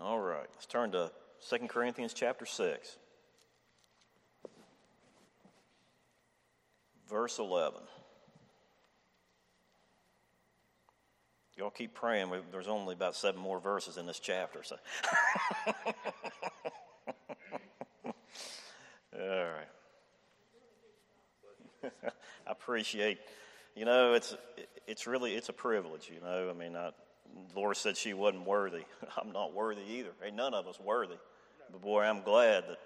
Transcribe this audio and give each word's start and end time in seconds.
All 0.00 0.20
right, 0.20 0.46
let's 0.54 0.66
turn 0.66 0.92
to 0.92 1.10
2 1.50 1.66
Corinthians 1.66 2.14
chapter 2.14 2.46
6, 2.46 2.96
verse 7.08 7.38
11. 7.40 7.80
Y'all 11.56 11.70
keep 11.70 11.94
praying. 11.94 12.30
There's 12.52 12.68
only 12.68 12.94
about 12.94 13.16
seven 13.16 13.40
more 13.40 13.58
verses 13.58 13.96
in 13.96 14.06
this 14.06 14.20
chapter. 14.20 14.62
So. 14.62 14.76
All 19.18 19.50
right. 19.50 19.66
I 22.46 22.52
appreciate, 22.52 23.18
you 23.74 23.84
know, 23.84 24.14
it's 24.14 24.36
it's 24.86 25.08
really 25.08 25.34
it's 25.34 25.48
a 25.48 25.52
privilege. 25.52 26.08
You 26.14 26.20
know, 26.20 26.48
I 26.48 26.52
mean, 26.52 26.76
I, 26.76 26.90
Laura 27.54 27.74
said 27.74 27.96
she 27.96 28.14
wasn't 28.14 28.46
worthy. 28.46 28.84
I'm 29.16 29.32
not 29.32 29.54
worthy 29.54 29.82
either. 29.82 30.10
Ain't 30.24 30.36
none 30.36 30.54
of 30.54 30.66
us 30.66 30.78
worthy. 30.80 31.16
But 31.70 31.82
boy, 31.82 32.02
I'm 32.02 32.22
glad 32.22 32.64
that 32.68 32.78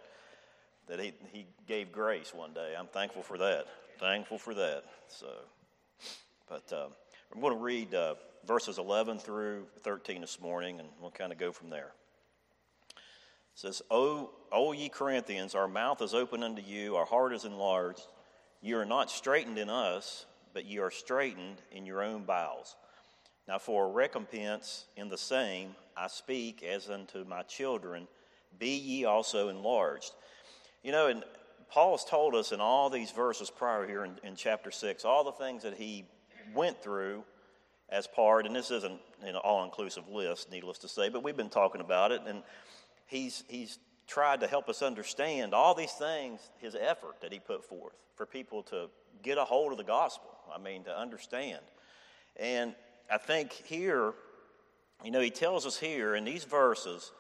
that 0.88 1.01
he 1.01 1.12
he 1.32 1.46
gave 1.66 1.92
grace 1.92 2.32
one 2.34 2.52
day. 2.52 2.74
I'm 2.78 2.87
thankful 2.87 3.23
for 3.23 3.38
that. 3.38 3.66
Thankful 3.98 4.38
for 4.38 4.55
that. 4.55 4.84
So, 5.09 5.27
but 6.48 6.73
um, 6.73 6.92
I'm 7.32 7.41
going 7.41 7.55
to 7.55 7.62
read 7.62 7.95
uh, 7.95 8.15
verses 8.46 8.78
11 8.78 9.18
through 9.18 9.66
13 9.82 10.20
this 10.20 10.41
morning, 10.41 10.80
and 10.80 10.88
we'll 11.01 11.10
kind 11.10 11.32
of 11.32 11.38
go 11.38 11.52
from 11.52 11.70
there. 11.70 11.93
It 12.96 12.98
says, 13.54 13.82
"O, 13.90 14.30
o 14.51 14.73
ye 14.73 14.88
Corinthians, 14.88 15.54
our 15.54 15.68
mouth 15.68 16.02
is 16.02 16.15
open 16.15 16.43
unto 16.43 16.62
you, 16.62 16.96
our 16.96 17.06
heart 17.06 17.32
is 17.32 17.45
enlarged. 17.45 18.06
You 18.60 18.79
are 18.79 18.84
not 18.84 19.10
straitened 19.10 19.59
in 19.59 19.68
us, 19.68 20.27
but 20.52 20.65
ye 20.65 20.79
are 20.79 20.90
straitened 20.90 21.62
in 21.70 21.87
your 21.87 22.02
own 22.02 22.24
bowels." 22.24 22.77
Now, 23.48 23.59
for 23.59 23.87
a 23.87 23.91
recompense 23.91 24.87
in 24.96 25.09
the 25.09 25.19
same, 25.19 25.74
I 25.96 26.06
speak 26.06 26.62
as 26.62 26.88
unto 26.88 27.24
my 27.24 27.43
children, 27.43 28.07
be 28.59 28.76
ye 28.76 29.04
also 29.04 29.48
enlarged. 29.48 30.12
You 30.82 30.93
know, 30.93 31.09
and 31.09 31.24
Paul 31.70 31.93
has 31.93 32.04
told 32.04 32.35
us 32.35 32.52
in 32.52 32.60
all 32.60 32.90
these 32.90 33.10
verses 33.10 33.51
prior 33.51 33.87
here 33.87 34.04
in, 34.04 34.18
in 34.23 34.37
chapter 34.37 34.70
6, 34.70 35.04
all 35.04 35.24
the 35.24 35.32
things 35.32 35.63
that 35.63 35.74
he 35.74 36.04
went 36.54 36.82
through 36.82 37.24
as 37.88 38.07
part, 38.07 38.46
and 38.46 38.54
this 38.54 38.70
isn't 38.70 39.01
an 39.23 39.37
all 39.37 39.65
inclusive 39.65 40.09
list, 40.09 40.51
needless 40.51 40.79
to 40.79 40.88
say, 40.88 41.09
but 41.09 41.23
we've 41.23 41.37
been 41.37 41.51
talking 41.51 41.80
about 41.80 42.13
it, 42.13 42.23
and 42.26 42.43
he's, 43.07 43.45
he's 43.48 43.79
tried 44.07 44.40
to 44.40 44.46
help 44.46 44.68
us 44.68 44.82
understand 44.82 45.52
all 45.52 45.74
these 45.74 45.93
things, 45.93 46.51
his 46.59 46.74
effort 46.74 47.20
that 47.20 47.32
he 47.32 47.38
put 47.38 47.65
forth 47.65 47.95
for 48.15 48.26
people 48.26 48.63
to 48.63 48.88
get 49.23 49.38
a 49.38 49.45
hold 49.45 49.73
of 49.73 49.79
the 49.79 49.85
gospel, 49.85 50.30
I 50.54 50.59
mean, 50.59 50.85
to 50.85 50.98
understand. 50.98 51.60
And 52.37 52.74
I 53.13 53.18
think 53.18 53.52
here, 53.52 54.15
you 55.05 55.10
know, 55.10 55.21
he 55.21 55.30
tells 55.30 55.66
us 55.66 55.79
here 55.79 56.15
in 56.15 56.24
these 56.24 56.45
verses 56.45 57.13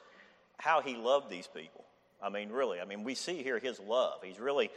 how 0.56 0.80
he 0.80 0.96
loved 0.96 1.28
these 1.28 1.46
people. 1.46 1.84
I 2.22 2.30
mean, 2.30 2.48
really, 2.48 2.80
I 2.80 2.86
mean, 2.86 3.04
we 3.04 3.14
see 3.14 3.42
here 3.42 3.58
his 3.58 3.78
love. 3.78 4.20
He's 4.24 4.40
really, 4.40 4.70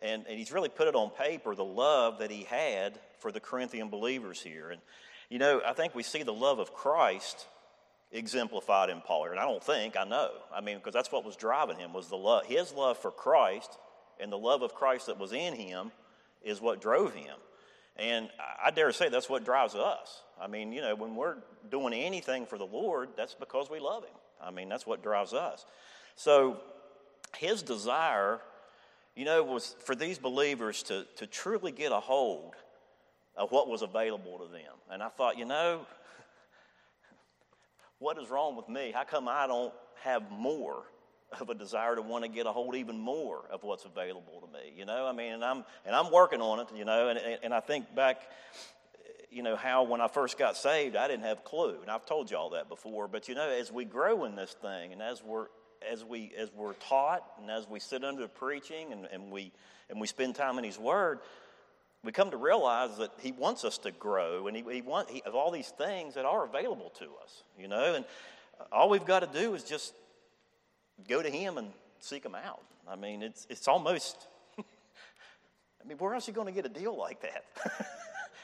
and, 0.00 0.24
and 0.26 0.38
he's 0.38 0.50
really 0.50 0.70
put 0.70 0.88
it 0.88 0.94
on 0.94 1.10
paper 1.10 1.54
the 1.54 1.64
love 1.64 2.20
that 2.20 2.30
he 2.30 2.44
had 2.44 2.98
for 3.18 3.30
the 3.30 3.40
Corinthian 3.40 3.90
believers 3.90 4.40
here. 4.40 4.70
And, 4.70 4.80
you 5.28 5.38
know, 5.38 5.60
I 5.66 5.74
think 5.74 5.94
we 5.94 6.02
see 6.02 6.22
the 6.22 6.32
love 6.32 6.58
of 6.58 6.72
Christ 6.72 7.46
exemplified 8.10 8.88
in 8.88 9.02
Paul 9.02 9.24
here. 9.24 9.32
And 9.32 9.40
I 9.40 9.44
don't 9.44 9.62
think, 9.62 9.96
I 9.96 10.04
know. 10.04 10.30
I 10.54 10.62
mean, 10.62 10.78
because 10.78 10.94
that's 10.94 11.12
what 11.12 11.24
was 11.24 11.36
driving 11.36 11.78
him 11.78 11.92
was 11.92 12.08
the 12.08 12.16
love, 12.16 12.46
his 12.46 12.72
love 12.72 12.96
for 12.96 13.10
Christ 13.10 13.76
and 14.18 14.32
the 14.32 14.38
love 14.38 14.62
of 14.62 14.74
Christ 14.74 15.06
that 15.08 15.18
was 15.18 15.32
in 15.32 15.54
him 15.54 15.90
is 16.42 16.62
what 16.62 16.80
drove 16.80 17.12
him. 17.12 17.36
And 17.96 18.30
I 18.62 18.70
dare 18.70 18.92
say 18.92 19.08
that's 19.08 19.28
what 19.28 19.44
drives 19.44 19.74
us. 19.74 20.22
I 20.40 20.46
mean, 20.46 20.72
you 20.72 20.80
know, 20.80 20.94
when 20.94 21.14
we're 21.14 21.36
doing 21.70 21.92
anything 21.92 22.46
for 22.46 22.58
the 22.58 22.66
Lord, 22.66 23.10
that's 23.16 23.34
because 23.34 23.70
we 23.70 23.80
love 23.80 24.04
Him. 24.04 24.14
I 24.42 24.50
mean, 24.50 24.68
that's 24.68 24.86
what 24.86 25.02
drives 25.02 25.32
us. 25.32 25.64
So 26.16 26.60
His 27.36 27.62
desire, 27.62 28.40
you 29.14 29.24
know, 29.24 29.42
was 29.42 29.76
for 29.84 29.94
these 29.94 30.18
believers 30.18 30.82
to, 30.84 31.06
to 31.16 31.26
truly 31.26 31.70
get 31.70 31.92
a 31.92 32.00
hold 32.00 32.54
of 33.36 33.52
what 33.52 33.68
was 33.68 33.82
available 33.82 34.38
to 34.38 34.50
them. 34.50 34.74
And 34.90 35.02
I 35.02 35.08
thought, 35.08 35.38
you 35.38 35.44
know, 35.44 35.86
what 37.98 38.18
is 38.18 38.30
wrong 38.30 38.56
with 38.56 38.68
me? 38.68 38.92
How 38.94 39.04
come 39.04 39.28
I 39.28 39.46
don't 39.46 39.72
have 40.02 40.30
more 40.30 40.82
of 41.40 41.50
a 41.50 41.54
desire 41.54 41.96
to 41.96 42.02
want 42.02 42.24
to 42.24 42.30
get 42.30 42.46
a 42.46 42.52
hold 42.52 42.74
even 42.74 42.98
more 42.98 43.42
of 43.50 43.62
what's 43.62 43.84
available 43.84 44.46
to 44.46 44.52
me. 44.52 44.72
You 44.76 44.84
know, 44.84 45.06
I 45.06 45.12
mean, 45.12 45.32
and 45.32 45.44
I'm 45.44 45.64
and 45.86 45.94
I'm 45.94 46.10
working 46.10 46.40
on 46.40 46.60
it. 46.60 46.68
You 46.74 46.84
know, 46.84 47.08
and 47.08 47.18
and 47.42 47.54
I 47.54 47.60
think 47.60 47.94
back, 47.94 48.22
you 49.30 49.42
know, 49.42 49.56
how 49.56 49.84
when 49.84 50.00
I 50.00 50.08
first 50.08 50.38
got 50.38 50.56
saved, 50.56 50.96
I 50.96 51.08
didn't 51.08 51.24
have 51.24 51.38
a 51.38 51.42
clue, 51.42 51.78
and 51.80 51.90
I've 51.90 52.06
told 52.06 52.30
you 52.30 52.36
all 52.36 52.50
that 52.50 52.68
before. 52.68 53.08
But 53.08 53.28
you 53.28 53.34
know, 53.34 53.48
as 53.48 53.72
we 53.72 53.84
grow 53.84 54.24
in 54.24 54.36
this 54.36 54.54
thing, 54.60 54.92
and 54.92 55.00
as 55.00 55.22
we're 55.22 55.46
as 55.90 56.04
we 56.04 56.32
as 56.36 56.50
we're 56.54 56.74
taught, 56.74 57.24
and 57.40 57.50
as 57.50 57.68
we 57.68 57.80
sit 57.80 58.04
under 58.04 58.28
preaching, 58.28 58.92
and, 58.92 59.06
and 59.12 59.30
we 59.30 59.52
and 59.90 60.00
we 60.00 60.06
spend 60.06 60.34
time 60.34 60.58
in 60.58 60.64
His 60.64 60.78
Word, 60.78 61.20
we 62.04 62.12
come 62.12 62.30
to 62.30 62.36
realize 62.36 62.96
that 62.98 63.10
He 63.20 63.32
wants 63.32 63.64
us 63.64 63.78
to 63.78 63.90
grow, 63.90 64.46
and 64.46 64.56
He, 64.56 64.64
he 64.70 64.82
wants 64.82 65.10
he, 65.10 65.22
of 65.22 65.34
all 65.34 65.50
these 65.50 65.68
things 65.70 66.14
that 66.14 66.24
are 66.24 66.44
available 66.44 66.90
to 66.98 67.06
us. 67.22 67.42
You 67.58 67.68
know, 67.68 67.94
and 67.94 68.04
uh, 68.60 68.64
all 68.72 68.90
we've 68.90 69.06
got 69.06 69.20
to 69.20 69.40
do 69.40 69.54
is 69.54 69.64
just 69.64 69.94
go 71.08 71.22
to 71.22 71.30
him 71.30 71.58
and 71.58 71.68
seek 72.00 72.24
him 72.24 72.34
out. 72.34 72.62
I 72.88 72.96
mean, 72.96 73.22
it's, 73.22 73.46
it's 73.48 73.68
almost, 73.68 74.28
I 74.58 74.62
mean, 75.86 75.98
where 75.98 76.14
else 76.14 76.28
are 76.28 76.30
you 76.30 76.34
going 76.34 76.46
to 76.46 76.52
get 76.52 76.66
a 76.66 76.80
deal 76.80 76.96
like 76.96 77.20
that? 77.22 77.44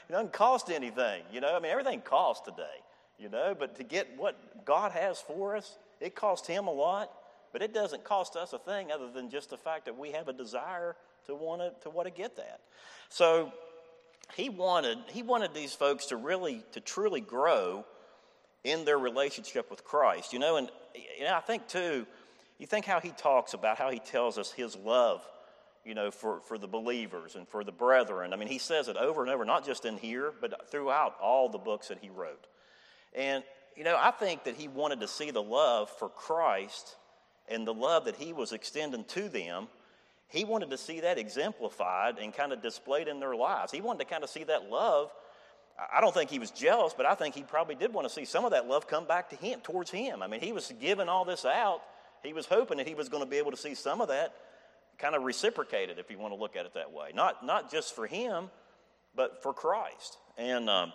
it 0.09 0.11
doesn't 0.11 0.33
cost 0.33 0.69
anything, 0.69 1.23
you 1.31 1.41
know? 1.41 1.55
I 1.55 1.59
mean, 1.59 1.71
everything 1.71 2.01
costs 2.01 2.45
today, 2.45 2.77
you 3.17 3.29
know? 3.29 3.55
But 3.57 3.75
to 3.77 3.83
get 3.83 4.07
what 4.17 4.65
God 4.65 4.91
has 4.91 5.19
for 5.19 5.55
us, 5.55 5.77
it 5.99 6.15
costs 6.15 6.47
him 6.47 6.67
a 6.67 6.71
lot, 6.71 7.11
but 7.51 7.61
it 7.61 7.73
doesn't 7.73 8.03
cost 8.03 8.35
us 8.35 8.53
a 8.53 8.59
thing 8.59 8.91
other 8.91 9.11
than 9.11 9.29
just 9.29 9.49
the 9.49 9.57
fact 9.57 9.85
that 9.85 9.97
we 9.97 10.11
have 10.11 10.27
a 10.27 10.33
desire 10.33 10.95
to 11.25 11.35
want 11.35 11.61
to, 11.61 11.73
to 11.83 11.89
want 11.89 12.07
to 12.07 12.13
get 12.13 12.37
that. 12.37 12.61
So 13.09 13.51
he 14.35 14.49
wanted, 14.49 14.99
he 15.07 15.23
wanted 15.23 15.53
these 15.53 15.73
folks 15.73 16.07
to 16.07 16.15
really, 16.15 16.63
to 16.71 16.79
truly 16.79 17.21
grow 17.21 17.85
in 18.63 18.85
their 18.85 18.97
relationship 18.97 19.69
with 19.69 19.83
Christ, 19.83 20.33
you 20.33 20.39
know? 20.39 20.57
And, 20.57 20.69
know, 21.21 21.35
I 21.35 21.39
think 21.39 21.67
too, 21.67 22.05
you 22.59 22.67
think 22.67 22.85
how 22.85 22.99
he 22.99 23.09
talks 23.11 23.53
about 23.53 23.77
how 23.77 23.89
he 23.89 23.99
tells 23.99 24.37
us 24.37 24.51
his 24.51 24.75
love, 24.75 25.25
you 25.85 25.95
know, 25.95 26.11
for, 26.11 26.41
for 26.41 26.57
the 26.57 26.67
believers 26.67 27.35
and 27.35 27.47
for 27.47 27.63
the 27.63 27.71
brethren. 27.71 28.33
I 28.33 28.35
mean, 28.35 28.49
he 28.49 28.57
says 28.59 28.89
it 28.89 28.97
over 28.97 29.21
and 29.21 29.31
over, 29.31 29.45
not 29.45 29.65
just 29.65 29.85
in 29.85 29.97
here, 29.97 30.33
but 30.41 30.69
throughout 30.69 31.15
all 31.21 31.47
the 31.47 31.57
books 31.57 31.87
that 31.87 31.99
he 32.01 32.09
wrote. 32.09 32.45
And, 33.15 33.43
you 33.77 33.85
know, 33.85 33.97
I 33.97 34.11
think 34.11 34.43
that 34.43 34.55
he 34.55 34.67
wanted 34.67 34.99
to 34.99 35.07
see 35.07 35.31
the 35.31 35.41
love 35.41 35.89
for 35.89 36.09
Christ 36.09 36.97
and 37.47 37.65
the 37.65 37.73
love 37.73 38.05
that 38.05 38.17
he 38.17 38.33
was 38.33 38.51
extending 38.51 39.05
to 39.05 39.29
them. 39.29 39.67
He 40.27 40.43
wanted 40.43 40.69
to 40.69 40.77
see 40.77 40.99
that 40.99 41.17
exemplified 41.17 42.19
and 42.19 42.33
kind 42.33 42.51
of 42.51 42.61
displayed 42.61 43.07
in 43.07 43.21
their 43.21 43.35
lives. 43.35 43.71
He 43.71 43.81
wanted 43.81 43.99
to 43.99 44.05
kind 44.05 44.23
of 44.23 44.29
see 44.29 44.43
that 44.43 44.69
love. 44.69 45.11
I 45.91 46.01
don't 46.01 46.13
think 46.13 46.29
he 46.29 46.39
was 46.39 46.51
jealous, 46.51 46.93
but 46.95 47.05
I 47.05 47.15
think 47.15 47.33
he 47.33 47.41
probably 47.41 47.73
did 47.75 47.93
want 47.93 48.05
to 48.05 48.13
see 48.13 48.25
some 48.25 48.43
of 48.43 48.51
that 48.51 48.67
love 48.67 48.85
come 48.85 49.05
back 49.05 49.29
to 49.29 49.37
him, 49.37 49.61
towards 49.61 49.89
him. 49.89 50.21
I 50.21 50.27
mean, 50.27 50.41
he 50.41 50.51
was 50.51 50.71
giving 50.79 51.07
all 51.07 51.23
this 51.23 51.45
out 51.45 51.81
he 52.23 52.33
was 52.33 52.45
hoping 52.45 52.77
that 52.77 52.87
he 52.87 52.95
was 52.95 53.09
going 53.09 53.23
to 53.23 53.29
be 53.29 53.37
able 53.37 53.51
to 53.51 53.57
see 53.57 53.75
some 53.75 54.01
of 54.01 54.09
that 54.09 54.33
kind 54.97 55.15
of 55.15 55.23
reciprocated, 55.23 55.97
if 55.97 56.11
you 56.11 56.19
want 56.19 56.33
to 56.33 56.39
look 56.39 56.55
at 56.55 56.65
it 56.65 56.73
that 56.73 56.91
way. 56.91 57.11
Not, 57.13 57.45
not 57.45 57.71
just 57.71 57.95
for 57.95 58.05
him, 58.05 58.49
but 59.15 59.41
for 59.41 59.53
Christ. 59.53 60.17
And, 60.37 60.69
um, 60.69 60.93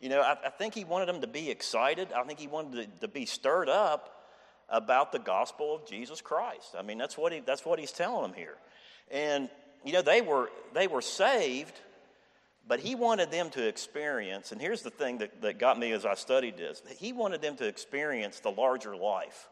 you 0.00 0.08
know, 0.08 0.20
I, 0.20 0.36
I, 0.46 0.48
think 0.48 0.74
he 0.74 0.84
wanted 0.84 1.06
them 1.06 1.20
to 1.20 1.26
be 1.26 1.50
excited. 1.50 2.08
I 2.12 2.22
think 2.24 2.38
he 2.38 2.46
wanted 2.46 3.00
to, 3.00 3.00
to, 3.06 3.08
be 3.08 3.26
stirred 3.26 3.68
up 3.68 4.24
about 4.68 5.12
the 5.12 5.18
gospel 5.18 5.74
of 5.74 5.86
Jesus 5.86 6.20
Christ. 6.20 6.74
I 6.78 6.82
mean, 6.82 6.98
that's 6.98 7.16
what, 7.16 7.32
he, 7.32 7.40
that's 7.40 7.64
what 7.64 7.78
he's 7.78 7.92
telling 7.92 8.22
them 8.22 8.32
here. 8.32 8.56
And, 9.10 9.50
you 9.84 9.92
know, 9.92 10.02
they 10.02 10.22
were, 10.22 10.50
they 10.72 10.86
were 10.86 11.02
saved, 11.02 11.78
but 12.66 12.80
he 12.80 12.94
wanted 12.94 13.30
them 13.30 13.50
to 13.50 13.66
experience, 13.66 14.52
and 14.52 14.60
here's 14.60 14.82
the 14.82 14.90
thing 14.90 15.18
that, 15.18 15.42
that 15.42 15.58
got 15.58 15.78
me 15.78 15.92
as 15.92 16.06
I 16.06 16.14
studied 16.14 16.56
this 16.56 16.82
he 16.98 17.12
wanted 17.12 17.42
them 17.42 17.56
to 17.56 17.66
experience 17.66 18.40
the 18.40 18.50
larger 18.50 18.96
life 18.96 19.48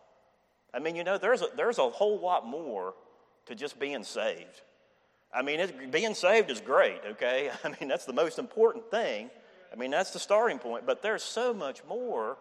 I 0.73 0.79
mean, 0.79 0.97
you 0.97 1.05
know, 1.05 1.19
there's 1.19 1.43
a, 1.43 1.49
there's 1.57 1.79
a 1.79 1.89
whole 1.89 2.19
lot 2.21 2.47
more 2.47 2.95
to 3.47 3.55
just 3.55 3.79
being 3.79 4.05
saved. 4.05 4.63
I 5.33 5.43
mean, 5.43 5.61
it, 5.61 5.91
being 5.91 6.15
saved 6.15 6.51
is 6.51 6.61
great, 6.61 7.01
okay? 7.13 7.51
I 7.65 7.69
mean, 7.69 7.89
that's 7.89 8.05
the 8.05 8.13
most 8.13 8.39
important 8.39 8.91
thing. 8.91 9.31
I 9.73 9.77
mean, 9.77 9.91
that's 9.91 10.11
the 10.11 10.19
starting 10.19 10.59
point. 10.59 10.87
But 10.87 11.03
there's 11.03 11.23
so 11.23 11.55
much 11.55 11.83
more 11.89 12.37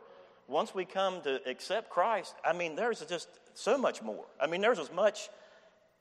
once 0.48 0.74
we 0.74 0.86
come 0.86 1.22
to 1.22 1.40
accept 1.48 1.90
Christ. 1.90 2.36
I 2.44 2.54
mean, 2.54 2.76
there's 2.76 3.02
just 3.02 3.30
so 3.54 3.78
much 3.78 4.02
more. 4.02 4.26
I 4.42 4.48
mean, 4.48 4.62
there's 4.62 4.80
as 4.80 4.92
much, 4.92 5.30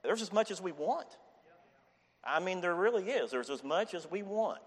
there's 0.02 0.22
as 0.22 0.32
much 0.32 0.50
as 0.50 0.60
we 0.60 0.72
want. 0.72 1.08
I 2.24 2.40
mean, 2.40 2.60
there 2.60 2.74
really 2.74 3.04
is. 3.04 3.30
There's 3.30 3.50
as 3.50 3.62
much 3.62 3.94
as 3.94 4.10
we 4.10 4.22
want. 4.22 4.60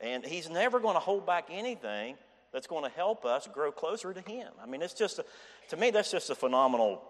And 0.00 0.24
He's 0.24 0.48
never 0.48 0.80
going 0.80 0.94
to 0.94 1.00
hold 1.00 1.26
back 1.26 1.46
anything 1.50 2.16
that's 2.54 2.68
going 2.68 2.84
to 2.84 2.90
help 2.90 3.24
us 3.24 3.48
grow 3.52 3.72
closer 3.72 4.14
to 4.14 4.20
Him. 4.20 4.46
I 4.62 4.66
mean, 4.66 4.80
it's 4.80 4.94
just, 4.94 5.18
a, 5.18 5.24
to 5.70 5.76
me, 5.76 5.90
that's 5.90 6.12
just 6.12 6.30
a 6.30 6.36
phenomenal 6.36 7.02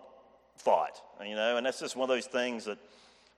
thought, 0.56 1.02
you 1.22 1.34
know, 1.34 1.58
and 1.58 1.66
that's 1.66 1.80
just 1.80 1.96
one 1.96 2.08
of 2.08 2.16
those 2.16 2.24
things 2.24 2.64
that, 2.64 2.78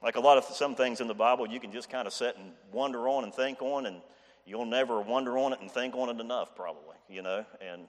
like 0.03 0.14
a 0.14 0.20
lot 0.20 0.38
of 0.38 0.44
some 0.44 0.76
things 0.76 1.00
in 1.00 1.08
the 1.08 1.14
Bible, 1.14 1.49
you 1.49 1.58
can 1.58 1.73
just 1.73 1.91
kind 1.91 2.06
of 2.06 2.12
sit 2.12 2.37
and 2.37 2.53
wonder 2.70 3.08
on 3.08 3.25
and 3.25 3.35
think 3.35 3.61
on, 3.61 3.87
and 3.87 3.97
you'll 4.47 4.67
never 4.67 5.00
wonder 5.00 5.37
on 5.37 5.53
it 5.53 5.61
and 5.61 5.69
think 5.69 5.97
on 5.97 6.08
it 6.08 6.20
enough, 6.20 6.55
probably, 6.55 6.94
you 7.11 7.23
know, 7.23 7.44
and. 7.61 7.88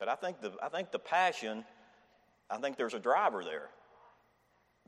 But 0.00 0.08
I 0.08 0.16
think 0.16 0.40
the, 0.40 0.50
I 0.60 0.70
think 0.70 0.90
the 0.90 0.98
passion, 0.98 1.64
I 2.50 2.56
think 2.56 2.76
there's 2.76 2.94
a 2.94 2.98
driver 2.98 3.44
there. 3.44 3.68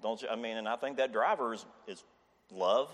Don't 0.03 0.21
you? 0.21 0.29
I 0.29 0.37
mean, 0.37 0.57
and 0.57 0.69
I 0.69 0.77
think 0.77 0.97
that 0.97 1.13
driver 1.13 1.55
is, 1.55 1.65
is 1.87 2.03
love 2.51 2.89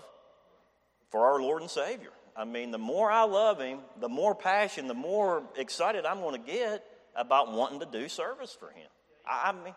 for 1.09 1.25
our 1.25 1.41
Lord 1.41 1.61
and 1.61 1.71
Savior. 1.71 2.11
I 2.35 2.45
mean, 2.45 2.71
the 2.71 2.77
more 2.77 3.11
I 3.11 3.23
love 3.23 3.59
Him, 3.59 3.79
the 3.99 4.09
more 4.09 4.35
passion, 4.35 4.87
the 4.87 4.93
more 4.93 5.43
excited 5.57 6.05
I'm 6.05 6.19
going 6.19 6.41
to 6.41 6.51
get 6.51 6.85
about 7.15 7.51
wanting 7.51 7.79
to 7.79 7.85
do 7.85 8.07
service 8.07 8.55
for 8.57 8.69
Him. 8.69 8.87
I, 9.27 9.49
I 9.49 9.51
mean, 9.51 9.75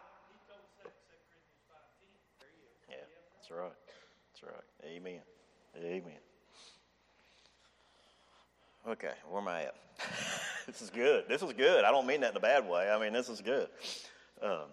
yeah, 2.89 2.97
that's 3.37 3.51
right. 3.51 3.73
That's 4.33 4.53
right. 4.53 4.93
Amen. 4.95 5.21
Amen. 5.77 6.19
Okay, 8.89 9.13
where 9.31 9.41
am 9.41 9.49
I 9.49 9.63
at? 9.63 9.75
this 10.67 10.83
is 10.83 10.91
good. 10.91 11.25
This 11.29 11.43
is 11.43 11.53
good. 11.53 11.85
I 11.85 11.91
don't 11.91 12.07
mean 12.07 12.21
that 12.23 12.33
in 12.33 12.37
a 12.37 12.41
bad 12.41 12.69
way. 12.69 12.91
I 12.91 12.99
mean, 13.01 13.13
this 13.13 13.29
is 13.29 13.41
good. 13.41 13.69
Um, 14.43 14.67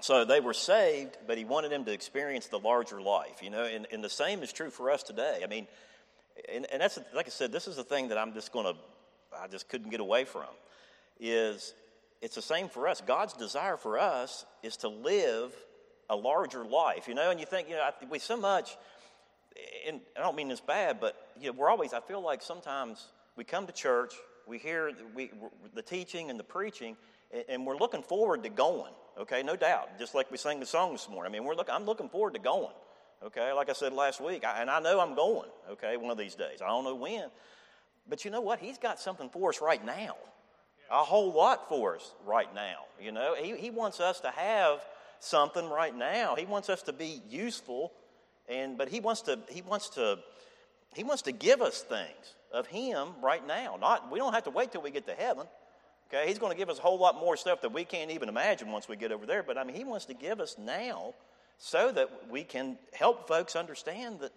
so 0.00 0.24
they 0.24 0.40
were 0.40 0.54
saved, 0.54 1.18
but 1.26 1.38
he 1.38 1.44
wanted 1.44 1.70
them 1.70 1.84
to 1.84 1.92
experience 1.92 2.46
the 2.48 2.58
larger 2.58 3.00
life, 3.00 3.42
you 3.42 3.50
know, 3.50 3.64
and, 3.64 3.86
and 3.92 4.02
the 4.02 4.10
same 4.10 4.42
is 4.42 4.52
true 4.52 4.70
for 4.70 4.90
us 4.90 5.02
today. 5.02 5.40
I 5.44 5.46
mean, 5.46 5.66
and, 6.52 6.66
and 6.72 6.82
that's, 6.82 6.98
like 7.14 7.26
I 7.26 7.30
said, 7.30 7.52
this 7.52 7.68
is 7.68 7.76
the 7.76 7.84
thing 7.84 8.08
that 8.08 8.18
I'm 8.18 8.32
just 8.32 8.52
going 8.52 8.66
to, 8.66 8.80
I 9.38 9.46
just 9.46 9.68
couldn't 9.68 9.90
get 9.90 10.00
away 10.00 10.24
from, 10.24 10.48
is 11.20 11.74
it's 12.20 12.34
the 12.34 12.42
same 12.42 12.68
for 12.68 12.88
us. 12.88 13.00
God's 13.00 13.34
desire 13.34 13.76
for 13.76 13.98
us 13.98 14.44
is 14.62 14.76
to 14.78 14.88
live 14.88 15.52
a 16.10 16.16
larger 16.16 16.64
life, 16.64 17.08
you 17.08 17.14
know, 17.14 17.30
and 17.30 17.38
you 17.38 17.46
think, 17.46 17.68
you 17.68 17.76
know, 17.76 17.88
we 18.10 18.18
so 18.18 18.36
much, 18.36 18.76
and 19.86 20.00
I 20.16 20.20
don't 20.20 20.36
mean 20.36 20.48
this 20.48 20.60
bad, 20.60 21.00
but, 21.00 21.16
you 21.40 21.46
know, 21.48 21.52
we're 21.52 21.70
always, 21.70 21.92
I 21.92 22.00
feel 22.00 22.22
like 22.22 22.42
sometimes 22.42 23.06
we 23.36 23.44
come 23.44 23.66
to 23.66 23.72
church, 23.72 24.14
we 24.46 24.58
hear 24.58 24.92
we, 25.14 25.30
the 25.74 25.82
teaching 25.82 26.30
and 26.30 26.38
the 26.38 26.44
preaching, 26.44 26.96
and 27.48 27.66
we're 27.66 27.76
looking 27.76 28.02
forward 28.02 28.42
to 28.44 28.48
going. 28.48 28.92
Okay, 29.18 29.42
no 29.42 29.56
doubt. 29.56 29.98
Just 29.98 30.14
like 30.14 30.30
we 30.30 30.36
sang 30.36 30.60
the 30.60 30.66
song 30.66 30.92
this 30.92 31.08
morning. 31.08 31.30
I 31.30 31.32
mean, 31.32 31.44
we're 31.44 31.54
look, 31.54 31.68
I'm 31.70 31.84
looking 31.84 32.08
forward 32.08 32.34
to 32.34 32.40
going. 32.40 32.72
Okay, 33.24 33.52
like 33.52 33.70
I 33.70 33.72
said 33.72 33.92
last 33.92 34.20
week, 34.20 34.44
I, 34.44 34.60
and 34.60 34.70
I 34.70 34.80
know 34.80 34.98
I'm 34.98 35.14
going. 35.14 35.48
Okay, 35.70 35.96
one 35.96 36.10
of 36.10 36.18
these 36.18 36.34
days. 36.34 36.60
I 36.62 36.66
don't 36.68 36.84
know 36.84 36.94
when, 36.94 37.28
but 38.08 38.24
you 38.24 38.30
know 38.30 38.40
what? 38.40 38.58
He's 38.58 38.78
got 38.78 38.98
something 38.98 39.28
for 39.30 39.50
us 39.50 39.60
right 39.60 39.84
now. 39.84 40.16
A 40.90 41.04
whole 41.04 41.32
lot 41.32 41.68
for 41.68 41.96
us 41.96 42.14
right 42.26 42.52
now. 42.54 42.84
You 43.00 43.12
know, 43.12 43.34
he, 43.38 43.56
he 43.56 43.70
wants 43.70 44.00
us 44.00 44.20
to 44.20 44.30
have 44.30 44.80
something 45.20 45.68
right 45.70 45.96
now. 45.96 46.34
He 46.34 46.44
wants 46.44 46.68
us 46.68 46.82
to 46.82 46.92
be 46.92 47.22
useful, 47.30 47.92
and 48.48 48.76
but 48.76 48.88
he 48.88 49.00
wants 49.00 49.22
to 49.22 49.38
he 49.48 49.62
wants 49.62 49.90
to 49.90 50.18
he 50.94 51.04
wants 51.04 51.22
to 51.22 51.32
give 51.32 51.62
us 51.62 51.82
things 51.82 52.34
of 52.52 52.66
him 52.66 53.08
right 53.22 53.46
now. 53.46 53.78
Not 53.80 54.10
we 54.10 54.18
don't 54.18 54.32
have 54.32 54.44
to 54.44 54.50
wait 54.50 54.72
till 54.72 54.82
we 54.82 54.90
get 54.90 55.06
to 55.06 55.14
heaven. 55.14 55.46
Okay, 56.12 56.28
he's 56.28 56.38
going 56.38 56.52
to 56.52 56.58
give 56.58 56.68
us 56.68 56.78
a 56.78 56.82
whole 56.82 56.98
lot 56.98 57.18
more 57.18 57.38
stuff 57.38 57.62
that 57.62 57.72
we 57.72 57.84
can't 57.84 58.10
even 58.10 58.28
imagine 58.28 58.70
once 58.70 58.86
we 58.86 58.96
get 58.96 59.12
over 59.12 59.24
there. 59.24 59.42
But 59.42 59.56
I 59.56 59.64
mean, 59.64 59.74
he 59.74 59.84
wants 59.84 60.04
to 60.06 60.14
give 60.14 60.40
us 60.40 60.56
now 60.58 61.14
so 61.56 61.90
that 61.90 62.28
we 62.28 62.44
can 62.44 62.76
help 62.92 63.28
folks 63.28 63.56
understand 63.56 64.20
that 64.20 64.32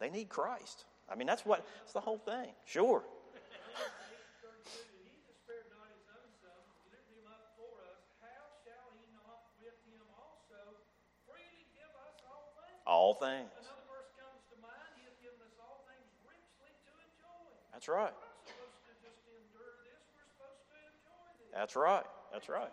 they 0.00 0.10
need 0.10 0.28
Christ. 0.28 0.84
I 1.08 1.14
mean, 1.14 1.28
that's 1.28 1.46
what 1.46 1.64
it's 1.84 1.92
the 1.92 2.00
whole 2.00 2.18
thing. 2.18 2.48
Sure. 2.66 3.02
All 12.86 13.14
things. 13.14 13.46
Another 13.54 13.86
verse 13.86 14.10
comes 14.18 14.42
to 14.50 14.58
mind. 14.58 14.74
He 14.98 15.06
has 15.06 15.14
given 15.22 15.38
us 15.46 15.54
all 15.62 15.86
things 15.86 16.10
richly 16.26 16.74
to 16.74 16.90
enjoy. 16.98 17.46
That's 17.70 17.86
right. 17.86 18.10
That's 21.54 21.76
right. 21.76 22.04
That's 22.32 22.48
right. 22.48 22.70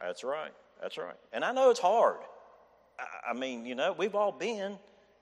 That's 0.00 0.24
right. 0.24 0.52
That's 0.80 0.98
right. 0.98 1.16
And 1.32 1.44
I 1.44 1.52
know 1.52 1.70
it's 1.70 1.80
hard. 1.80 2.18
I, 3.28 3.32
mean, 3.32 3.64
you 3.64 3.74
know, 3.74 3.94
we've 3.96 4.14
all 4.14 4.32
been, 4.32 4.76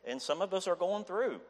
and 0.06 0.20
some 0.20 0.42
of 0.42 0.52
us 0.52 0.66
are 0.66 0.76
going 0.76 1.04
through 1.04 1.40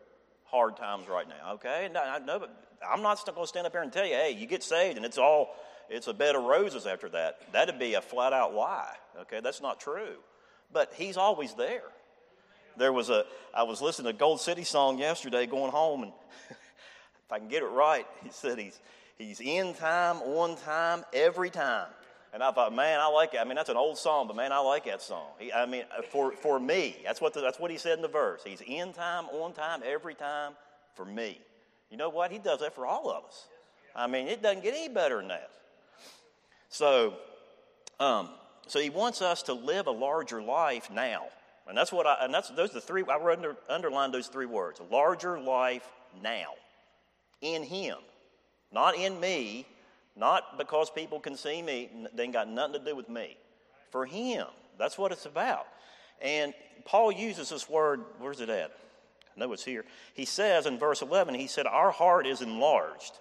hard 0.45 0.77
times 0.77 1.09
right 1.09 1.27
now. 1.29 1.55
Okay, 1.55 1.87
and 1.87 1.97
I 1.97 2.19
know, 2.19 2.39
but 2.39 2.55
I'm 2.87 3.03
not 3.03 3.25
going 3.25 3.41
to 3.43 3.47
stand 3.47 3.67
up 3.67 3.73
here 3.73 3.83
and 3.83 3.93
tell 3.93 4.05
you, 4.05 4.13
hey, 4.13 4.37
you 4.39 4.47
get 4.47 4.63
saved 4.63 4.97
and 4.97 5.07
it's 5.07 5.19
all 5.19 5.57
it's 5.89 6.07
a 6.07 6.15
bed 6.15 6.37
of 6.37 6.45
roses 6.45 6.87
after 6.87 7.09
that. 7.11 7.41
That'd 7.53 7.79
be 7.79 7.95
a 7.95 8.01
flat 8.01 8.33
out 8.33 8.55
lie. 8.55 8.95
Okay, 9.23 9.41
that's 9.41 9.61
not 9.61 9.81
true. 9.81 10.17
But 10.73 10.93
He's 10.95 11.17
always 11.17 11.55
there. 11.55 11.83
There 12.77 12.93
was 12.93 13.11
a 13.11 13.25
I 13.55 13.65
was 13.65 13.83
listening 13.83 14.13
to 14.13 14.19
Gold 14.19 14.41
City 14.41 14.65
song 14.65 14.99
yesterday 14.99 15.47
going 15.47 15.71
home, 15.71 16.05
and 16.05 16.13
if 16.51 17.33
I 17.33 17.39
can 17.39 17.49
get 17.49 17.63
it 17.63 17.67
right, 17.67 18.07
he 18.23 18.31
said 18.31 18.59
he's 18.59 18.79
He's 19.23 19.41
in 19.41 19.75
time, 19.75 20.17
on 20.17 20.57
time, 20.57 21.05
every 21.13 21.49
time. 21.49 21.87
And 22.33 22.43
I 22.43 22.51
thought, 22.51 22.75
man, 22.75 22.99
I 22.99 23.07
like 23.07 23.35
it. 23.35 23.41
I 23.41 23.45
mean, 23.45 23.55
that's 23.55 23.69
an 23.69 23.77
old 23.77 23.97
song, 23.97 24.27
but 24.27 24.35
man, 24.35 24.53
I 24.53 24.59
like 24.59 24.87
that 24.87 25.01
song. 25.01 25.27
He, 25.39 25.53
I 25.53 25.65
mean, 25.65 25.85
for, 26.11 26.33
for 26.33 26.59
me, 26.59 26.97
that's 27.05 27.21
what, 27.21 27.33
the, 27.33 27.41
that's 27.41 27.61
what 27.61 27.71
he 27.71 27.79
said 27.79 27.99
in 27.99 28.03
the 28.03 28.09
verse. 28.09 28.41
He's 28.45 28.63
in 28.67 28.93
time, 28.93 29.27
on 29.27 29.53
time, 29.53 29.83
every 29.85 30.15
time 30.15 30.53
for 30.95 31.05
me. 31.05 31.39
You 31.91 31.99
know 31.99 32.09
what? 32.09 32.33
He 32.33 32.39
does 32.39 32.61
that 32.61 32.75
for 32.75 32.85
all 32.85 33.11
of 33.11 33.25
us. 33.25 33.47
I 33.95 34.09
mean, 34.09 34.27
it 34.27 34.43
doesn't 34.43 34.65
get 34.65 34.75
any 34.75 34.89
better 34.89 35.19
than 35.19 35.29
that. 35.29 35.51
So, 36.69 37.15
um, 38.01 38.31
so 38.67 38.81
he 38.81 38.91
wants 38.91 39.23
us 39.23 39.43
to 39.45 39.53
live 39.53 39.87
a 39.87 39.93
larger 39.93 40.43
life 40.43 40.91
now. 40.91 41.27
And 41.69 41.79
that's 41.79 41.93
what 41.93 42.09
I, 42.09 42.17
and 42.23 42.35
that's, 42.35 42.49
those 42.51 42.71
are 42.71 42.75
the 42.75 42.81
three, 42.81 43.05
I 43.09 43.33
under, 43.33 43.57
underlined 43.69 44.15
those 44.15 44.27
three 44.27 44.47
words. 44.47 44.81
A 44.81 44.93
larger 44.93 45.39
life 45.39 45.87
now. 46.23 46.55
In 47.41 47.63
him. 47.63 47.99
Not 48.73 48.97
in 48.97 49.21
me, 49.21 49.67
not 50.17 50.59
because 50.59 50.91
people 50.91 51.21
can 51.21 51.37
see 51.37 51.63
me. 51.63 51.91
They 52.15 52.25
ain't 52.25 52.33
got 52.33 52.49
nothing 52.49 52.75
to 52.75 52.79
do 52.79 52.97
with 52.97 53.09
me. 53.09 53.37
For 53.91 54.07
Him. 54.07 54.47
That's 54.79 54.97
what 54.97 55.13
it's 55.13 55.27
about. 55.27 55.67
And 56.21 56.55
Paul 56.85 57.13
uses 57.13 57.51
this 57.51 57.69
word, 57.69 58.01
where's 58.19 58.41
it 58.41 58.49
at? 58.49 58.73
I 59.37 59.41
know 59.41 59.53
it's 59.53 59.65
here. 59.65 59.85
He 60.15 60.25
says 60.25 60.67
in 60.67 60.79
verse 60.79 61.03
11, 61.03 61.35
he 61.35 61.47
said, 61.47 61.67
Our 61.67 61.91
heart 61.91 62.27
is 62.27 62.43
enlarged. 62.43 63.13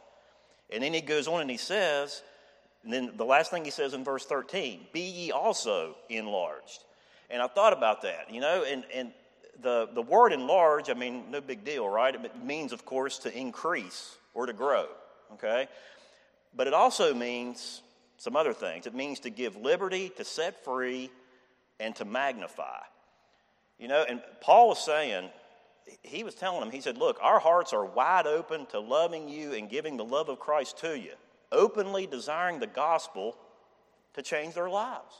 And 0.69 0.83
then 0.83 0.93
he 0.93 1.01
goes 1.01 1.27
on 1.27 1.41
and 1.41 1.49
he 1.49 1.57
says, 1.57 2.21
and 2.83 2.91
then 2.91 3.11
the 3.15 3.25
last 3.25 3.51
thing 3.51 3.63
he 3.63 3.71
says 3.71 3.93
in 3.93 4.03
verse 4.03 4.25
13, 4.25 4.87
Be 4.91 5.01
ye 5.01 5.31
also 5.31 5.95
enlarged. 6.09 6.83
And 7.29 7.41
I 7.41 7.47
thought 7.47 7.73
about 7.73 8.01
that, 8.01 8.31
you 8.33 8.41
know, 8.41 8.63
and, 8.63 8.83
and 8.93 9.11
the, 9.61 9.89
the 9.93 10.01
word 10.01 10.33
enlarge, 10.33 10.89
I 10.89 10.93
mean, 10.93 11.25
no 11.29 11.39
big 11.39 11.63
deal, 11.63 11.87
right? 11.87 12.13
It 12.13 12.43
means, 12.43 12.73
of 12.73 12.85
course, 12.85 13.19
to 13.19 13.37
increase 13.37 14.17
or 14.33 14.45
to 14.45 14.53
grow 14.53 14.87
okay? 15.33 15.67
But 16.55 16.67
it 16.67 16.73
also 16.73 17.13
means 17.13 17.81
some 18.17 18.35
other 18.35 18.53
things. 18.53 18.85
It 18.85 18.93
means 18.93 19.21
to 19.21 19.29
give 19.29 19.55
liberty, 19.55 20.11
to 20.17 20.25
set 20.25 20.63
free, 20.63 21.09
and 21.79 21.95
to 21.95 22.05
magnify. 22.05 22.79
You 23.79 23.87
know, 23.87 24.05
and 24.07 24.21
Paul 24.41 24.69
was 24.69 24.85
saying, 24.85 25.29
he 26.03 26.23
was 26.23 26.35
telling 26.35 26.59
them, 26.59 26.69
he 26.71 26.81
said, 26.81 26.97
Look, 26.97 27.17
our 27.21 27.39
hearts 27.39 27.73
are 27.73 27.85
wide 27.85 28.27
open 28.27 28.67
to 28.67 28.79
loving 28.79 29.27
you 29.27 29.53
and 29.53 29.69
giving 29.69 29.97
the 29.97 30.05
love 30.05 30.29
of 30.29 30.39
Christ 30.39 30.77
to 30.79 30.97
you, 30.97 31.13
openly 31.51 32.05
desiring 32.05 32.59
the 32.59 32.67
gospel 32.67 33.35
to 34.13 34.21
change 34.21 34.53
their 34.53 34.69
lives. 34.69 35.15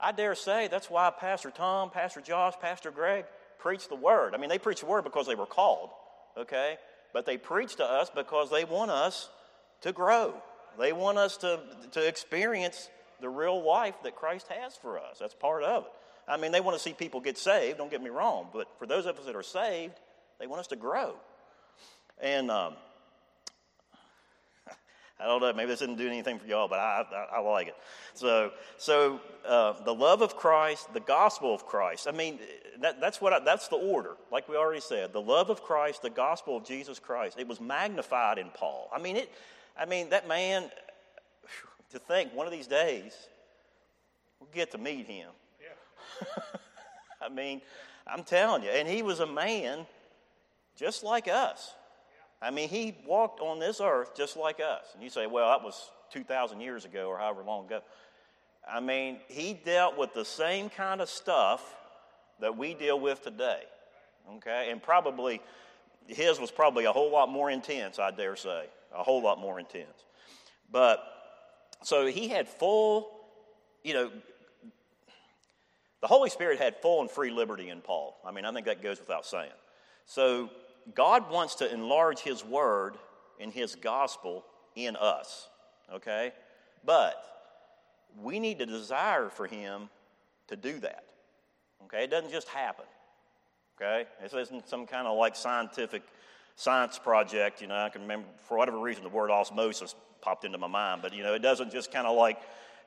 I 0.00 0.12
dare 0.12 0.34
say 0.34 0.68
that's 0.68 0.90
why 0.90 1.10
Pastor 1.10 1.50
Tom, 1.50 1.90
Pastor 1.90 2.20
Josh, 2.20 2.54
Pastor 2.60 2.90
Greg 2.90 3.26
preached 3.58 3.88
the 3.88 3.96
word. 3.96 4.34
I 4.34 4.38
mean, 4.38 4.48
they 4.48 4.58
preached 4.58 4.80
the 4.80 4.86
word 4.86 5.04
because 5.04 5.26
they 5.26 5.34
were 5.34 5.46
called, 5.46 5.90
okay? 6.36 6.78
But 7.14 7.24
they 7.24 7.38
preach 7.38 7.76
to 7.76 7.84
us 7.84 8.10
because 8.14 8.50
they 8.50 8.64
want 8.64 8.90
us 8.90 9.30
to 9.80 9.92
grow. 9.92 10.34
They 10.78 10.92
want 10.92 11.16
us 11.16 11.38
to, 11.38 11.60
to 11.92 12.06
experience 12.06 12.90
the 13.20 13.28
real 13.30 13.64
life 13.64 13.94
that 14.02 14.16
Christ 14.16 14.48
has 14.48 14.76
for 14.76 14.98
us. 14.98 15.18
That's 15.20 15.32
part 15.32 15.62
of 15.62 15.84
it. 15.84 15.90
I 16.26 16.36
mean, 16.36 16.52
they 16.52 16.60
want 16.60 16.76
to 16.76 16.82
see 16.82 16.92
people 16.92 17.20
get 17.20 17.38
saved, 17.38 17.78
don't 17.78 17.90
get 17.90 18.02
me 18.02 18.10
wrong, 18.10 18.48
but 18.52 18.66
for 18.78 18.86
those 18.86 19.06
of 19.06 19.18
us 19.18 19.26
that 19.26 19.36
are 19.36 19.42
saved, 19.42 19.94
they 20.40 20.46
want 20.46 20.60
us 20.60 20.66
to 20.68 20.76
grow. 20.76 21.14
And 22.20 22.50
um, 22.50 22.74
I 25.24 25.26
don't 25.26 25.40
know, 25.40 25.52
maybe 25.54 25.68
this 25.68 25.80
didn't 25.80 25.96
do 25.96 26.06
anything 26.06 26.38
for 26.38 26.46
y'all, 26.46 26.68
but 26.68 26.78
I, 26.78 27.04
I, 27.10 27.36
I 27.36 27.40
like 27.40 27.68
it. 27.68 27.76
So, 28.12 28.52
so 28.76 29.20
uh, 29.48 29.72
the 29.82 29.94
love 29.94 30.20
of 30.20 30.36
Christ, 30.36 30.92
the 30.92 31.00
gospel 31.00 31.54
of 31.54 31.64
Christ. 31.64 32.06
I 32.06 32.12
mean, 32.12 32.38
that, 32.80 33.00
that's 33.00 33.22
what 33.22 33.32
I, 33.32 33.38
that's 33.38 33.68
the 33.68 33.76
order. 33.76 34.16
Like 34.30 34.50
we 34.50 34.56
already 34.56 34.82
said, 34.82 35.14
the 35.14 35.22
love 35.22 35.48
of 35.48 35.62
Christ, 35.62 36.02
the 36.02 36.10
gospel 36.10 36.58
of 36.58 36.64
Jesus 36.66 36.98
Christ. 36.98 37.38
It 37.38 37.48
was 37.48 37.58
magnified 37.58 38.36
in 38.36 38.50
Paul. 38.50 38.90
I 38.94 39.00
mean, 39.00 39.16
it. 39.16 39.32
I 39.78 39.86
mean, 39.86 40.10
that 40.10 40.28
man. 40.28 40.64
To 41.92 42.00
think 42.00 42.34
one 42.34 42.44
of 42.44 42.52
these 42.52 42.66
days 42.66 43.14
we'll 44.40 44.50
get 44.52 44.72
to 44.72 44.78
meet 44.78 45.06
him. 45.06 45.28
Yeah. 45.60 46.26
I 47.22 47.28
mean, 47.28 47.60
I'm 48.04 48.24
telling 48.24 48.64
you, 48.64 48.70
and 48.70 48.88
he 48.88 49.02
was 49.02 49.20
a 49.20 49.26
man 49.26 49.86
just 50.76 51.04
like 51.04 51.28
us. 51.28 51.72
I 52.42 52.50
mean, 52.50 52.68
he 52.68 52.96
walked 53.06 53.40
on 53.40 53.58
this 53.58 53.80
earth 53.80 54.14
just 54.16 54.36
like 54.36 54.60
us. 54.60 54.84
And 54.94 55.02
you 55.02 55.10
say, 55.10 55.26
well, 55.26 55.48
that 55.48 55.64
was 55.64 55.90
2,000 56.12 56.60
years 56.60 56.84
ago 56.84 57.08
or 57.08 57.18
however 57.18 57.42
long 57.42 57.66
ago. 57.66 57.80
I 58.68 58.80
mean, 58.80 59.18
he 59.28 59.54
dealt 59.54 59.96
with 59.98 60.14
the 60.14 60.24
same 60.24 60.70
kind 60.70 61.00
of 61.00 61.08
stuff 61.08 61.74
that 62.40 62.56
we 62.56 62.74
deal 62.74 62.98
with 62.98 63.22
today. 63.22 63.62
Okay? 64.36 64.68
And 64.70 64.82
probably, 64.82 65.40
his 66.06 66.38
was 66.38 66.50
probably 66.50 66.84
a 66.84 66.92
whole 66.92 67.10
lot 67.10 67.28
more 67.28 67.50
intense, 67.50 67.98
I 67.98 68.10
dare 68.10 68.36
say. 68.36 68.66
A 68.94 69.02
whole 69.02 69.22
lot 69.22 69.38
more 69.38 69.58
intense. 69.58 70.04
But 70.70 71.02
so 71.82 72.06
he 72.06 72.28
had 72.28 72.48
full, 72.48 73.10
you 73.82 73.94
know, 73.94 74.10
the 76.00 76.08
Holy 76.08 76.30
Spirit 76.30 76.58
had 76.58 76.76
full 76.76 77.00
and 77.00 77.10
free 77.10 77.30
liberty 77.30 77.70
in 77.70 77.80
Paul. 77.80 78.16
I 78.26 78.30
mean, 78.30 78.44
I 78.44 78.52
think 78.52 78.66
that 78.66 78.82
goes 78.82 79.00
without 79.00 79.24
saying. 79.24 79.50
So 80.06 80.50
God 80.92 81.30
wants 81.30 81.54
to 81.56 81.72
enlarge 81.72 82.20
his 82.20 82.44
word 82.44 82.96
and 83.40 83.52
his 83.52 83.74
gospel 83.74 84.44
in 84.76 84.96
us, 84.96 85.48
okay? 85.92 86.32
But 86.84 87.14
we 88.22 88.38
need 88.38 88.58
to 88.58 88.66
desire 88.66 89.28
for 89.30 89.46
him 89.46 89.88
to 90.48 90.56
do 90.56 90.78
that, 90.80 91.04
okay? 91.84 92.04
It 92.04 92.10
doesn't 92.10 92.30
just 92.30 92.48
happen, 92.48 92.84
okay? 93.76 94.06
This 94.22 94.34
isn't 94.34 94.68
some 94.68 94.86
kind 94.86 95.06
of 95.06 95.16
like 95.16 95.36
scientific 95.36 96.02
science 96.56 96.98
project, 96.98 97.60
you 97.60 97.66
know. 97.66 97.76
I 97.76 97.88
can 97.88 98.02
remember, 98.02 98.26
for 98.46 98.58
whatever 98.58 98.78
reason, 98.78 99.02
the 99.02 99.08
word 99.08 99.30
osmosis 99.30 99.94
popped 100.20 100.44
into 100.44 100.58
my 100.58 100.66
mind, 100.66 101.02
but, 101.02 101.14
you 101.14 101.22
know, 101.22 101.34
it 101.34 101.42
doesn't 101.42 101.72
just 101.72 101.90
kind 101.90 102.06
of 102.06 102.16
like, 102.16 102.38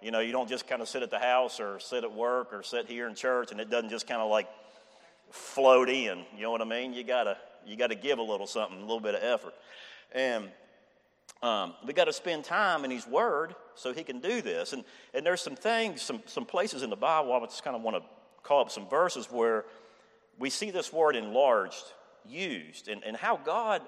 you 0.01 0.12
know, 0.12 0.20
you 0.20 0.32
don't 0.32 0.48
just 0.48 0.68
kind 0.68 0.82
of 0.82 0.88
sit 0.88 1.01
at 1.01 1.10
the 1.10 1.20
house 1.20 1.60
or 1.60 1.80
sit 1.80 2.04
at 2.04 2.13
work 2.13 2.54
or 2.54 2.62
sit 2.62 2.88
here 2.88 3.08
in 3.08 3.16
church 3.16 3.51
and 3.51 3.60
it 3.60 3.70
doesn't 3.70 3.89
just 3.89 4.08
kind 4.08 4.22
of 4.22 4.30
like 4.30 4.48
float 5.32 5.89
in. 5.89 6.20
You 6.36 6.44
know 6.44 6.51
what 6.51 6.62
I 6.62 6.66
mean? 6.66 6.94
You 6.94 7.04
gotta 7.04 7.38
you 7.67 7.75
gotta 7.75 7.95
give 7.95 8.19
a 8.19 8.24
little 8.24 8.47
something, 8.47 8.77
a 8.77 8.81
little 8.81 9.00
bit 9.00 9.15
of 9.15 9.24
effort, 9.24 9.53
and 10.13 10.50
um, 11.43 11.75
we 11.86 11.93
got 11.93 12.05
to 12.05 12.13
spend 12.13 12.45
time 12.45 12.83
in 12.83 12.91
His 12.91 13.05
Word 13.05 13.55
so 13.75 13.93
He 13.93 14.03
can 14.03 14.19
do 14.19 14.41
this. 14.41 14.74
And 14.74 14.83
and 15.13 15.25
there's 15.25 15.41
some 15.41 15.55
things, 15.55 16.01
some 16.01 16.21
some 16.25 16.45
places 16.45 16.81
in 16.81 16.89
the 16.89 16.95
Bible. 16.95 17.33
I 17.33 17.39
just 17.41 17.63
kind 17.63 17.75
of 17.75 17.81
want 17.81 17.97
to 17.97 18.03
call 18.43 18.62
up 18.62 18.71
some 18.71 18.88
verses 18.89 19.27
where 19.29 19.65
we 20.39 20.50
see 20.50 20.71
this 20.71 20.91
word 20.91 21.15
enlarged 21.15 21.83
used, 22.27 22.88
and 22.88 23.03
and 23.03 23.15
how 23.15 23.38
God, 23.38 23.81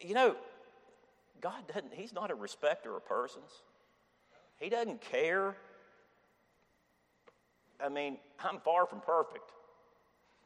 you 0.00 0.14
know, 0.14 0.36
God 1.40 1.66
doesn't. 1.66 1.92
He's 1.92 2.12
not 2.12 2.30
a 2.30 2.34
respecter 2.34 2.96
of 2.96 3.04
persons. 3.04 3.50
He 4.60 4.68
doesn't 4.68 5.00
care. 5.00 5.56
I 7.84 7.88
mean, 7.88 8.18
I'm 8.38 8.60
far 8.60 8.86
from 8.86 9.00
perfect. 9.00 9.50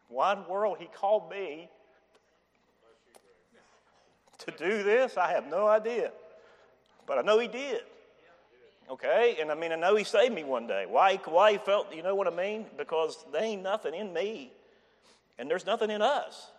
Why 0.09 0.33
in 0.33 0.45
the 0.45 0.49
world 0.49 0.79
he 0.79 0.87
called 0.87 1.31
me 1.31 1.69
to 4.47 4.53
do 4.53 4.83
this? 4.83 5.17
I 5.17 5.33
have 5.33 5.49
no 5.49 5.67
idea. 5.67 6.13
But 7.07 7.19
I 7.19 7.23
know 7.23 7.39
he 7.39 7.49
did. 7.49 7.83
Okay? 8.91 9.37
And 9.41 9.51
I 9.51 9.55
mean, 9.55 9.73
I 9.73 9.77
know 9.77 9.97
he 9.97 10.05
saved 10.05 10.35
me 10.35 10.45
one 10.45 10.67
day. 10.67 10.87
Why, 10.89 11.17
why 11.25 11.53
he 11.53 11.59
felt, 11.59 11.95
you 11.95 12.03
know 12.03 12.15
what 12.15 12.27
I 12.27 12.37
mean? 12.37 12.67
Because 12.77 13.25
there 13.33 13.43
ain't 13.43 13.63
nothing 13.63 13.95
in 13.95 14.13
me, 14.13 14.53
and 15.39 15.51
there's 15.51 15.67
nothing 15.67 15.91
in 15.91 16.03
us. 16.03 16.51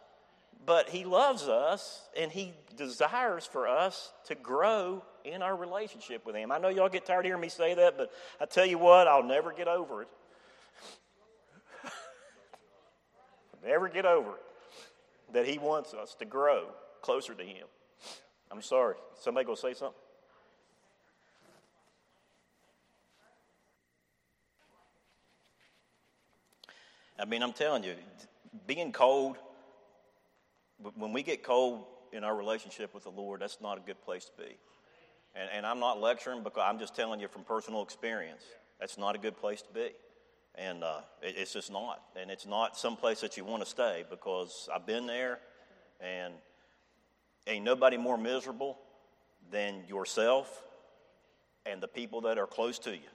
But 0.66 0.90
he 0.90 1.06
loves 1.06 1.44
us, 1.48 2.02
and 2.18 2.32
he 2.32 2.54
desires 2.76 3.46
for 3.46 3.68
us 3.68 4.12
to 4.26 4.36
grow 4.36 5.04
in 5.24 5.42
our 5.42 5.56
relationship 5.56 6.26
with 6.26 6.36
him. 6.36 6.52
I 6.52 6.58
know 6.58 6.70
y'all 6.70 6.90
get 6.90 7.06
tired 7.06 7.20
of 7.20 7.26
hearing 7.26 7.42
me 7.42 7.50
say 7.50 7.74
that, 7.76 7.98
but 7.98 8.12
I 8.42 8.46
tell 8.46 8.66
you 8.66 8.78
what, 8.78 9.08
I'll 9.08 9.24
never 9.24 9.54
get 9.54 9.68
over 9.68 10.02
it. 10.02 10.08
Never 13.66 13.90
get 13.90 14.06
over 14.06 14.32
it 14.32 14.42
that 15.34 15.48
He 15.48 15.58
wants 15.58 15.94
us 15.94 16.16
to 16.16 16.26
grow 16.26 16.68
closer 17.02 17.34
to 17.34 17.44
Him. 17.44 17.68
I'm 18.52 18.62
sorry. 18.62 18.96
Somebody 19.20 19.46
go 19.46 19.56
say 19.56 19.74
something? 19.74 20.00
I 27.20 27.26
mean, 27.26 27.42
I'm 27.42 27.54
telling 27.54 27.84
you, 27.84 27.96
being 28.68 28.92
cold, 28.92 29.38
when 30.96 31.14
we 31.14 31.24
get 31.24 31.44
cold 31.44 31.86
in 32.14 32.24
our 32.24 32.36
relationship 32.36 32.94
with 32.94 33.04
the 33.04 33.10
Lord, 33.10 33.42
that's 33.42 33.58
not 33.60 33.78
a 33.78 33.82
good 33.82 34.02
place 34.04 34.26
to 34.26 34.32
be. 34.44 34.58
And, 35.36 35.50
and 35.54 35.66
I'm 35.66 35.80
not 35.80 36.00
lecturing 36.00 36.44
because 36.44 36.64
I'm 36.64 36.80
just 36.80 36.96
telling 36.96 37.20
you 37.20 37.28
from 37.28 37.44
personal 37.44 37.82
experience. 37.82 38.44
That's 38.80 38.98
not 38.98 39.16
a 39.16 39.18
good 39.18 39.38
place 39.38 39.62
to 39.64 39.74
be. 39.74 39.90
And 40.56 40.84
uh, 40.84 41.02
it, 41.22 41.36
it's 41.38 41.54
just 41.54 41.72
not. 41.72 42.02
And 42.20 42.30
it's 42.30 42.46
not 42.46 42.78
some 42.78 42.96
place 42.96 43.22
that 43.22 43.36
you 43.36 43.46
want 43.46 43.64
to 43.64 43.70
stay 43.70 44.06
because 44.10 44.70
I've 44.74 44.86
been 44.86 45.08
there 45.08 45.40
and 46.00 46.34
ain't 47.48 47.66
nobody 47.66 47.98
more 47.98 48.18
miserable 48.18 48.78
than 49.52 49.84
yourself 49.88 50.64
and 51.66 51.82
the 51.82 51.88
people 51.88 52.22
that 52.22 52.38
are 52.38 52.48
close 52.48 52.80
to 52.80 52.92
you 52.92 53.10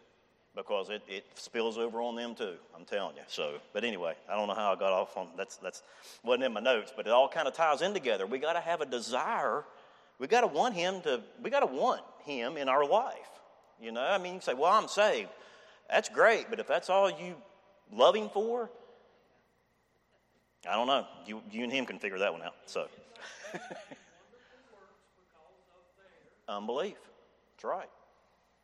because 0.54 0.90
it, 0.90 1.02
it 1.08 1.24
spills 1.34 1.78
over 1.78 2.00
on 2.00 2.16
them 2.16 2.34
too. 2.34 2.54
I'm 2.76 2.84
telling 2.84 3.16
you. 3.16 3.22
So, 3.28 3.54
but 3.72 3.84
anyway, 3.84 4.14
I 4.28 4.36
don't 4.36 4.48
know 4.48 4.54
how 4.54 4.72
I 4.72 4.76
got 4.76 4.92
off 4.92 5.16
on 5.16 5.28
that's 5.36 5.56
that's 5.56 5.82
wasn't 6.24 6.44
in 6.44 6.52
my 6.52 6.60
notes, 6.60 6.92
but 6.94 7.06
it 7.06 7.12
all 7.12 7.28
kind 7.28 7.48
of 7.48 7.54
ties 7.54 7.82
in 7.82 7.94
together. 7.94 8.26
We 8.26 8.38
got 8.38 8.54
to 8.54 8.60
have 8.60 8.80
a 8.80 8.86
desire. 8.86 9.64
We 10.18 10.26
got 10.26 10.42
to 10.42 10.46
want 10.46 10.74
Him 10.74 11.00
to. 11.02 11.22
We 11.42 11.50
got 11.50 11.60
to 11.60 11.66
want 11.66 12.02
Him 12.24 12.56
in 12.56 12.68
our 12.68 12.86
life. 12.86 13.16
You 13.80 13.92
know, 13.92 14.02
I 14.02 14.18
mean, 14.18 14.34
you 14.34 14.40
say, 14.40 14.54
"Well, 14.54 14.72
I'm 14.72 14.88
saved." 14.88 15.30
That's 15.92 16.08
great, 16.08 16.46
but 16.48 16.58
if 16.58 16.66
that's 16.66 16.88
all 16.88 17.10
you 17.10 17.34
love 17.92 18.14
him 18.14 18.30
for, 18.30 18.70
I 20.68 20.74
don't 20.74 20.86
know. 20.86 21.06
You, 21.26 21.42
you 21.50 21.64
and 21.64 21.72
him 21.72 21.84
can 21.84 21.98
figure 21.98 22.18
that 22.18 22.32
one 22.32 22.42
out. 22.42 22.54
So, 22.66 22.88
unbelief. 26.52 27.00
That's 27.56 27.64
right. 27.64 27.90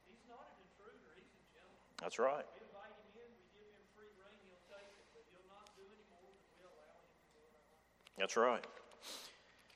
He's 0.04 0.24
not 0.28 0.44
an 0.52 0.58
intruder, 0.68 1.10
he's 1.16 1.32
a 1.32 1.44
gentleman. 1.50 1.96
That's 2.00 2.18
right. 2.20 2.44
We 2.44 2.66
invite 2.68 2.92
him 2.92 3.08
in, 3.16 3.28
we 3.32 3.46
give 3.56 3.68
him 3.68 3.84
free 3.96 4.12
rein, 4.20 4.38
he'll 4.44 4.64
take 4.68 4.88
it, 4.92 5.06
but 5.16 5.24
he'll 5.32 5.48
not 5.48 5.64
do 5.74 5.84
any 5.88 6.06
more 6.12 6.28
than 6.28 6.44
we 6.52 6.62
allow 6.68 6.92
him 7.00 7.08
to 7.08 7.26
do 7.32 7.40
in 7.40 7.52
our 7.56 7.66
life. 7.72 7.88
That's 8.20 8.36
right. 8.36 8.64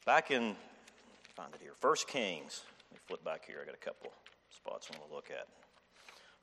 Back 0.05 0.31
in, 0.31 0.57
find 1.35 1.55
it 1.55 1.61
here, 1.63 1.75
First 1.81 2.07
Kings. 2.07 2.63
Let 2.91 2.99
me 2.99 3.03
flip 3.09 3.25
back 3.25 3.47
here. 3.47 3.61
I 3.63 3.65
got 3.65 3.75
a 3.75 3.85
couple 3.85 4.13
spots 4.51 4.89
I 4.93 4.99
want 4.99 5.09
to 5.09 5.15
look 5.15 5.31
at. 5.31 5.49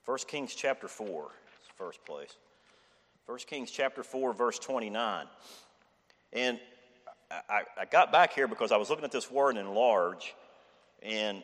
First 0.03 0.27
Kings 0.27 0.55
chapter 0.55 0.87
4 0.87 1.05
is 1.05 1.67
the 1.67 1.75
first 1.77 2.03
place. 2.05 2.35
First 3.25 3.47
Kings 3.47 3.69
chapter 3.69 4.01
4, 4.01 4.33
verse 4.33 4.57
29. 4.57 5.27
And 6.33 6.59
I, 7.31 7.61
I 7.79 7.85
got 7.85 8.11
back 8.11 8.33
here 8.33 8.47
because 8.47 8.71
I 8.71 8.77
was 8.77 8.89
looking 8.89 9.05
at 9.05 9.11
this 9.11 9.29
word 9.29 9.55
enlarge, 9.57 10.33
and 11.03 11.43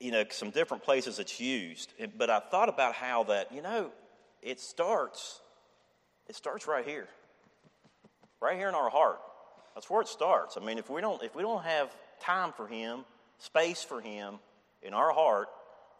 you 0.00 0.10
know 0.10 0.24
some 0.30 0.50
different 0.50 0.82
places 0.82 1.18
it's 1.18 1.40
used. 1.40 1.92
But 2.16 2.30
I 2.30 2.40
thought 2.40 2.68
about 2.68 2.94
how 2.94 3.24
that 3.24 3.52
you 3.52 3.62
know 3.62 3.90
it 4.42 4.60
starts. 4.60 5.40
It 6.28 6.34
starts 6.34 6.66
right 6.66 6.84
here, 6.84 7.08
right 8.40 8.56
here 8.56 8.68
in 8.68 8.74
our 8.74 8.90
heart. 8.90 9.20
That's 9.74 9.88
where 9.88 10.00
it 10.00 10.08
starts. 10.08 10.56
I 10.56 10.64
mean, 10.64 10.78
if 10.78 10.90
we 10.90 11.00
don't 11.00 11.22
if 11.22 11.34
we 11.34 11.42
don't 11.42 11.64
have 11.64 11.94
time 12.20 12.52
for 12.52 12.66
Him, 12.66 13.04
space 13.38 13.82
for 13.82 14.00
Him 14.00 14.38
in 14.82 14.94
our 14.94 15.12
heart, 15.12 15.48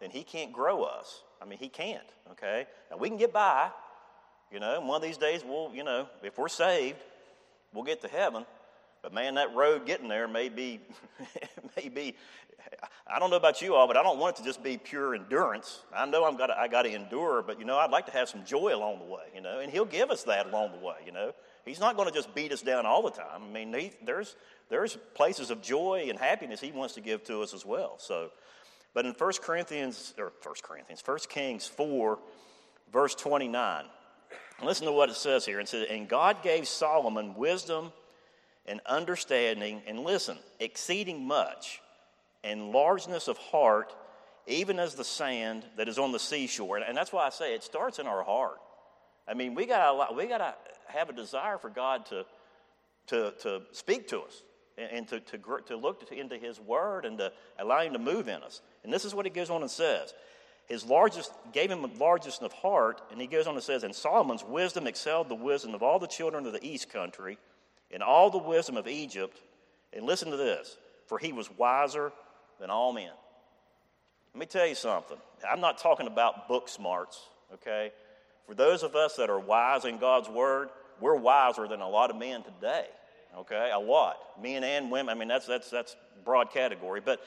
then 0.01 0.11
He 0.11 0.23
can't 0.23 0.53
grow 0.53 0.83
us. 0.83 1.23
I 1.41 1.45
mean, 1.45 1.59
He 1.59 1.69
can't. 1.69 2.07
Okay. 2.33 2.67
Now 2.91 2.97
we 2.97 3.09
can 3.09 3.19
get 3.19 3.33
by. 3.33 3.71
You 4.53 4.61
know, 4.61 4.81
one 4.81 4.97
of 4.97 5.03
these 5.03 5.17
days 5.17 5.43
we'll, 5.45 5.73
you 5.75 5.83
know, 5.83 6.07
if 6.23 6.39
we're 6.39 6.49
saved, 6.49 6.99
we'll 7.75 7.85
get 7.85 8.01
to 8.03 8.09
heaven. 8.09 8.47
But 9.07 9.15
man, 9.15 9.37
that 9.37 9.55
road 9.55 9.87
getting 9.87 10.09
there 10.09 10.27
may 10.27 10.49
be, 10.49 10.81
may 11.77 11.89
be. 11.89 12.17
I 13.07 13.21
don't 13.21 13.31
know 13.31 13.37
about 13.37 13.63
you 13.63 13.77
all, 13.77 13.87
but 13.87 13.97
I 13.97 14.03
don't 14.03 14.19
want 14.19 14.35
it 14.35 14.41
to 14.41 14.45
just 14.45 14.65
be 14.65 14.79
pure 14.79 15.15
endurance. 15.15 15.85
I 15.95 16.07
know 16.07 16.25
I'm 16.25 16.37
got 16.37 16.51
I 16.51 16.67
got 16.67 16.83
to 16.83 16.93
endure, 16.93 17.41
but 17.41 17.61
you 17.61 17.65
know, 17.65 17.79
I'd 17.79 17.93
like 17.93 18.07
to 18.07 18.13
have 18.13 18.29
some 18.29 18.45
joy 18.45 18.75
along 18.75 18.99
the 18.99 19.05
way. 19.05 19.23
You 19.33 19.43
know, 19.43 19.61
and 19.61 19.71
He'll 19.71 19.85
give 19.85 20.11
us 20.11 20.25
that 20.25 20.47
along 20.47 20.73
the 20.73 20.85
way. 20.85 20.97
You 21.07 21.13
know, 21.13 21.31
He's 21.65 21.79
not 21.79 21.95
going 21.95 22.09
to 22.09 22.13
just 22.13 22.35
beat 22.35 22.51
us 22.51 22.63
down 22.63 22.85
all 22.85 23.01
the 23.01 23.13
time. 23.13 23.43
I 23.45 23.49
mean, 23.49 23.73
he, 23.73 23.93
there's 24.05 24.35
there's 24.71 24.99
places 25.15 25.53
of 25.53 25.63
joy 25.63 26.07
and 26.09 26.19
happiness 26.19 26.61
He 26.61 26.73
wants 26.73 26.95
to 26.95 27.01
give 27.01 27.23
to 27.27 27.43
us 27.43 27.55
as 27.55 27.65
well. 27.65 27.99
So, 27.99 28.33
but 28.93 29.07
in 29.07 29.13
1 29.13 29.33
Corinthians 29.41 30.15
or 30.19 30.33
1 30.43 30.55
Corinthians, 30.65 31.01
1 31.07 31.19
Kings 31.29 31.65
four, 31.65 32.19
verse 32.93 33.15
twenty 33.15 33.47
nine. 33.47 33.85
Listen 34.65 34.87
to 34.87 34.93
what 34.93 35.11
it 35.11 35.15
says 35.15 35.47
here. 35.47 35.61
It 35.61 35.69
says, 35.69 35.87
And 35.89 36.09
God 36.09 36.43
gave 36.43 36.67
Solomon 36.67 37.37
wisdom 37.37 37.93
and 38.67 38.81
understanding, 38.87 39.83
and 39.87 40.01
listen, 40.01 40.39
exceeding 40.61 41.27
much, 41.27 41.81
and 42.43 42.71
largeness 42.71 43.29
of 43.29 43.39
heart, 43.39 43.95
even 44.47 44.79
as 44.79 44.95
the 44.95 45.05
sand 45.05 45.65
that 45.77 45.89
is 45.89 45.99
on 45.99 46.13
the 46.13 46.19
seashore. 46.19 46.79
And 46.79 46.97
that's 46.97 47.13
why 47.13 47.27
I 47.27 47.31
say 47.31 47.55
it 47.55 47.63
starts 47.63 47.99
in 47.99 48.07
our 48.07 48.23
heart. 48.23 48.59
I 49.29 49.35
mean, 49.35 49.55
we 49.55 49.67
got 49.67 50.15
we 50.15 50.27
got 50.27 50.39
to 50.39 50.55
have 50.87 51.09
a 51.09 51.13
desire 51.13 51.59
for 51.59 51.69
God 51.69 52.07
to, 52.07 52.25
to, 53.09 53.33
to 53.43 53.63
speak 53.73 54.09
to 54.09 54.21
us 54.21 54.43
and, 54.79 54.91
and 54.93 55.09
to, 55.09 55.21
to, 55.21 55.39
to 55.67 55.77
look 55.77 56.11
into 56.13 56.39
His 56.39 56.61
Word 56.61 57.05
and 57.05 57.19
to 57.19 57.33
allow 57.59 57.81
Him 57.81 57.93
to 57.95 57.99
move 57.99 58.29
in 58.29 58.43
us. 58.43 58.61
And 58.85 58.93
this 58.93 59.05
is 59.05 59.15
what 59.15 59.27
He 59.27 59.31
goes 59.31 59.51
on 59.51 59.63
and 59.63 59.71
says 59.71 60.15
his 60.69 60.85
largest 60.85 61.33
gave 61.53 61.71
him 61.71 61.87
largest 61.99 62.43
of 62.43 62.53
heart, 62.53 63.01
and 63.11 63.21
he 63.21 63.27
goes 63.27 63.47
on 63.47 63.55
and 63.55 63.63
says, 63.63 63.85
And 63.85 63.95
Solomon's 63.95 64.45
wisdom 64.45 64.87
excelled 64.87 65.29
the 65.29 65.35
wisdom 65.35 65.75
of 65.75 65.83
all 65.83 65.99
the 65.99 66.09
children 66.09 66.45
of 66.47 66.53
the 66.53 66.65
east 66.67 66.91
country, 66.91 67.39
and 67.91 68.03
all 68.03 68.31
the 68.31 68.39
wisdom 68.39 68.77
of 68.77 68.87
Egypt. 68.89 69.41
And 69.93 70.05
listen 70.05 70.31
to 70.31 70.37
this, 70.37 70.77
for 71.07 71.19
he 71.19 71.33
was 71.33 71.51
wiser 71.57 72.13
than 72.61 72.71
all 72.71 72.93
men. 72.93 73.11
Let 74.35 74.41
me 74.41 74.47
tell 74.47 74.67
you 74.67 74.75
something. 74.75 75.17
I'm 75.49 75.61
not 75.61 75.79
talking 75.79 76.07
about 76.07 76.49
book 76.49 76.69
smarts, 76.69 77.21
okay? 77.55 77.93
For 78.47 78.55
those 78.55 78.83
of 78.83 78.95
us 78.95 79.17
that 79.17 79.31
are 79.31 79.41
wise 79.41 79.85
in 79.85 79.99
God's 79.99 80.29
word, 80.29 80.69
we're 81.01 81.17
wiser 81.17 81.67
than 81.67 81.81
a 81.81 81.89
lot 81.89 82.11
of 82.11 82.17
men 82.17 82.43
today. 82.43 82.87
Okay, 83.39 83.71
a 83.75 83.79
lot, 83.79 84.17
men 84.43 84.65
and 84.65 84.91
women. 84.91 85.15
I 85.15 85.19
mean, 85.19 85.29
that's 85.29 85.47
that's 85.47 85.69
that's 85.69 85.95
broad 86.25 86.53
category. 86.53 87.03
But 87.05 87.21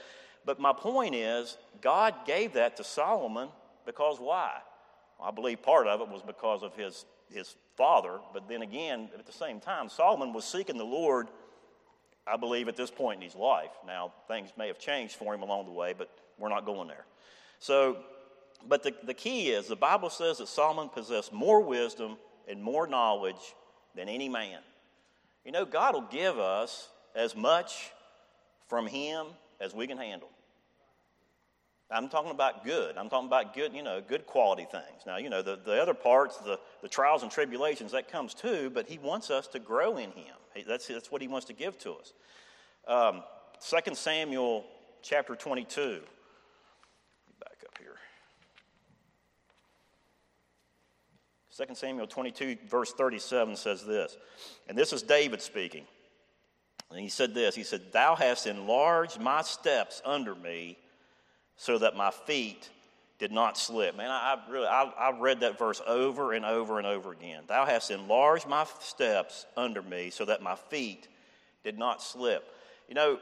But 0.46 0.60
my 0.60 0.74
point 0.74 1.14
is, 1.14 1.58
God 1.82 2.16
gave 2.26 2.54
that 2.54 2.78
to 2.78 2.84
Solomon 2.84 3.50
because 3.86 4.18
why? 4.20 4.52
I 5.22 5.32
believe 5.32 5.62
part 5.62 5.86
of 5.88 6.02
it 6.02 6.08
was 6.08 6.22
because 6.22 6.64
of 6.64 6.76
his, 6.76 7.06
his 7.32 7.56
father, 7.80 8.20
but 8.34 8.50
then 8.50 8.62
again, 8.62 9.08
at 9.18 9.26
the 9.26 9.32
same 9.32 9.62
time, 9.62 9.88
Solomon 9.88 10.34
was 10.34 10.44
seeking 10.44 10.78
the 10.78 10.84
Lord, 10.84 11.30
I 12.28 12.36
believe, 12.36 12.68
at 12.68 12.76
this 12.76 12.92
point 12.92 13.24
in 13.24 13.24
his 13.24 13.36
life. 13.36 13.72
Now, 13.88 14.12
things 14.28 14.50
may 14.58 14.68
have 14.68 14.78
changed 14.78 15.16
for 15.16 15.34
him 15.34 15.44
along 15.44 15.66
the 15.66 15.72
way, 15.72 15.96
but 15.98 16.10
we're 16.38 16.50
not 16.50 16.66
going 16.66 16.90
there. 16.90 17.06
So, 17.60 17.98
but 18.68 18.84
the, 18.84 18.94
the 19.04 19.14
key 19.14 19.52
is 19.52 19.68
the 19.68 19.78
Bible 19.78 20.10
says 20.10 20.40
that 20.40 20.50
Solomon 20.50 20.90
possessed 20.90 21.32
more 21.32 21.62
wisdom 21.62 22.18
and 22.50 22.62
more 22.62 22.86
knowledge 22.86 23.56
than 23.96 24.10
any 24.10 24.28
man. 24.28 24.60
You 25.46 25.54
know, 25.54 25.64
God 25.64 25.94
will 25.94 26.08
give 26.12 26.38
us 26.38 26.90
as 27.16 27.34
much 27.34 27.92
from 28.68 28.88
Him 28.88 29.28
as 29.62 29.74
we 29.74 29.88
can 29.88 29.98
handle. 29.98 30.30
I'm 31.92 32.08
talking 32.08 32.32
about 32.32 32.64
good. 32.64 32.98
I'm 32.98 33.10
talking 33.10 33.28
about 33.28 33.56
good, 33.56 33.74
you 33.74 33.82
know, 33.82 34.00
good 34.00 34.28
quality 34.28 34.68
things. 34.72 35.06
Now, 35.08 35.18
you 35.18 35.30
know, 35.30 35.42
the, 35.42 35.58
the 35.64 35.82
other 35.82 35.96
parts, 35.96 36.38
the, 36.38 36.60
the 36.84 36.88
trials 36.88 37.24
and 37.24 37.32
tribulations, 37.32 37.92
that 37.94 38.12
comes 38.12 38.36
too, 38.36 38.70
but 38.72 38.88
he 38.88 39.00
wants 39.00 39.32
us 39.32 39.48
to 39.48 39.60
grow 39.60 39.98
in 39.98 40.12
him. 40.12 40.36
That's, 40.68 40.88
that's 40.88 41.12
what 41.12 41.22
he 41.22 41.28
wants 41.28 41.48
to 41.48 41.54
give 41.54 41.78
to 41.80 41.94
us. 41.94 42.14
Um, 42.88 43.24
2 43.68 43.96
Samuel 43.96 44.66
chapter 45.02 45.36
22. 45.36 46.02
Back 47.40 47.64
up 47.66 47.78
here. 47.80 47.96
2 51.68 51.74
Samuel 51.74 52.06
22, 52.06 52.58
verse 52.70 52.94
37 52.94 53.56
says 53.56 53.84
this, 53.84 54.16
and 54.68 54.78
this 54.78 54.94
is 54.94 55.02
David 55.02 55.42
speaking. 55.42 55.86
And 56.92 57.00
he 57.00 57.10
said 57.10 57.34
this 57.34 57.56
He 57.56 57.64
said, 57.64 57.92
Thou 57.92 58.16
hast 58.16 58.48
enlarged 58.48 59.20
my 59.20 59.42
steps 59.42 60.02
under 60.06 60.36
me 60.36 60.78
so 61.60 61.78
that 61.78 61.94
my 61.94 62.10
feet 62.10 62.70
did 63.20 63.34
not 63.34 63.58
slip. 63.58 63.98
Man, 63.98 64.10
I, 64.10 64.34
I 64.34 64.52
really, 64.52 64.66
I, 64.66 64.84
I 64.98 65.20
read 65.20 65.42
that 65.42 65.60
verse 65.60 65.82
over 65.86 66.32
and 66.32 66.46
over 66.46 66.78
and 66.78 66.88
over 66.88 67.12
again. 67.12 67.44
Thou 67.48 67.66
hast 67.66 67.92
enlarged 67.92 68.48
my 68.48 68.66
steps 68.80 69.46
under 69.58 69.82
me 69.82 70.10
so 70.10 70.24
that 70.24 70.42
my 70.42 70.56
feet 70.56 71.10
did 71.66 71.78
not 71.78 72.02
slip. 72.02 72.50
You 72.88 72.96
know, 72.96 73.20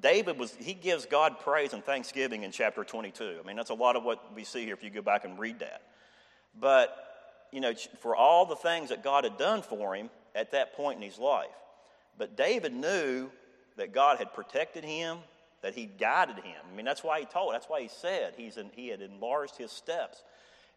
David 0.00 0.40
was, 0.40 0.52
he 0.58 0.74
gives 0.74 1.06
God 1.06 1.38
praise 1.38 1.72
and 1.72 1.84
thanksgiving 1.84 2.42
in 2.42 2.50
chapter 2.50 2.82
22. 2.82 3.36
I 3.40 3.46
mean, 3.46 3.54
that's 3.54 3.70
a 3.70 3.74
lot 3.74 3.94
of 3.94 4.02
what 4.02 4.34
we 4.34 4.42
see 4.42 4.64
here 4.64 4.74
if 4.74 4.82
you 4.82 4.90
go 4.90 5.00
back 5.00 5.24
and 5.24 5.38
read 5.38 5.60
that. 5.60 5.82
But, 6.58 7.46
you 7.52 7.60
know, 7.60 7.74
for 8.00 8.16
all 8.16 8.44
the 8.44 8.56
things 8.56 8.88
that 8.88 9.04
God 9.04 9.22
had 9.22 9.38
done 9.38 9.62
for 9.62 9.94
him 9.94 10.10
at 10.34 10.50
that 10.50 10.74
point 10.74 10.96
in 10.96 11.02
his 11.02 11.18
life. 11.20 11.46
But 12.18 12.36
David 12.36 12.74
knew 12.74 13.30
that 13.76 13.92
God 13.92 14.18
had 14.18 14.34
protected 14.34 14.82
him, 14.82 15.18
that 15.62 15.74
he 15.74 15.86
guided 15.86 16.36
him. 16.36 16.60
I 16.70 16.76
mean, 16.76 16.84
that's 16.84 17.02
why 17.02 17.20
he 17.20 17.26
told, 17.26 17.54
that's 17.54 17.68
why 17.68 17.80
he 17.80 17.88
said 17.88 18.34
he's 18.36 18.56
in, 18.56 18.70
he 18.74 18.88
had 18.88 19.00
enlarged 19.00 19.56
his 19.56 19.70
steps 19.70 20.22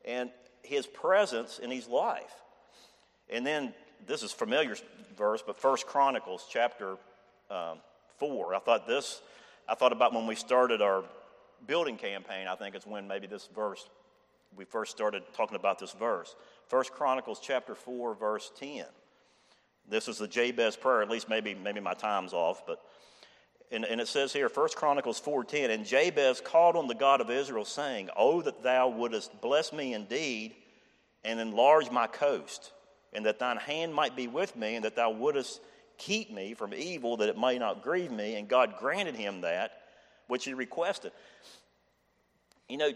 and 0.05 0.29
his 0.61 0.87
presence 0.87 1.59
in 1.59 1.71
his 1.71 1.87
life. 1.87 2.33
And 3.29 3.45
then, 3.45 3.73
this 4.05 4.21
is 4.21 4.31
familiar 4.31 4.75
verse, 5.17 5.43
but 5.45 5.57
First 5.57 5.87
Chronicles 5.87 6.45
chapter 6.49 6.97
um, 7.49 7.79
4. 8.17 8.53
I 8.53 8.59
thought 8.59 8.87
this, 8.87 9.21
I 9.67 9.75
thought 9.75 9.91
about 9.91 10.13
when 10.13 10.27
we 10.27 10.35
started 10.35 10.81
our 10.81 11.03
building 11.65 11.97
campaign, 11.97 12.47
I 12.47 12.55
think 12.55 12.75
it's 12.75 12.85
when 12.85 13.07
maybe 13.07 13.25
this 13.25 13.49
verse, 13.55 13.89
we 14.55 14.65
first 14.65 14.91
started 14.91 15.23
talking 15.33 15.55
about 15.55 15.79
this 15.79 15.93
verse. 15.93 16.35
First 16.67 16.91
Chronicles 16.91 17.39
chapter 17.41 17.73
4, 17.73 18.15
verse 18.15 18.51
10. 18.59 18.85
This 19.87 20.07
is 20.07 20.17
the 20.17 20.27
Jabez 20.27 20.75
prayer, 20.75 21.01
at 21.01 21.09
least 21.09 21.29
maybe, 21.29 21.55
maybe 21.55 21.79
my 21.79 21.93
time's 21.93 22.33
off, 22.33 22.65
but 22.65 22.81
and, 23.71 23.83
and 23.85 23.99
it 23.99 24.07
says 24.07 24.31
here, 24.31 24.49
1 24.49 24.69
Chronicles 24.75 25.19
4.10, 25.19 25.69
And 25.69 25.85
Jabez 25.85 26.41
called 26.41 26.75
on 26.75 26.87
the 26.87 26.95
God 26.95 27.21
of 27.21 27.29
Israel, 27.29 27.65
saying, 27.65 28.09
Oh, 28.15 28.41
that 28.41 28.63
thou 28.63 28.89
wouldest 28.89 29.41
bless 29.41 29.73
me 29.73 29.93
indeed, 29.93 30.55
and 31.23 31.39
enlarge 31.39 31.89
my 31.89 32.07
coast, 32.07 32.71
and 33.13 33.25
that 33.25 33.39
thine 33.39 33.57
hand 33.57 33.93
might 33.93 34.15
be 34.15 34.27
with 34.27 34.55
me, 34.55 34.75
and 34.75 34.85
that 34.85 34.95
thou 34.95 35.09
wouldest 35.09 35.61
keep 35.97 36.31
me 36.31 36.53
from 36.53 36.73
evil, 36.73 37.17
that 37.17 37.29
it 37.29 37.37
may 37.37 37.57
not 37.57 37.81
grieve 37.81 38.11
me. 38.11 38.35
And 38.35 38.47
God 38.47 38.75
granted 38.79 39.15
him 39.15 39.41
that 39.41 39.71
which 40.27 40.45
he 40.45 40.53
requested. 40.53 41.11
You 42.69 42.77
know, 42.77 42.91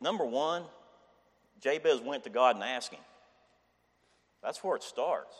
number 0.00 0.24
one, 0.24 0.64
Jabez 1.60 2.00
went 2.00 2.24
to 2.24 2.30
God 2.30 2.56
and 2.56 2.64
asked 2.64 2.92
him. 2.92 3.00
That's 4.42 4.62
where 4.62 4.76
it 4.76 4.82
starts. 4.82 5.34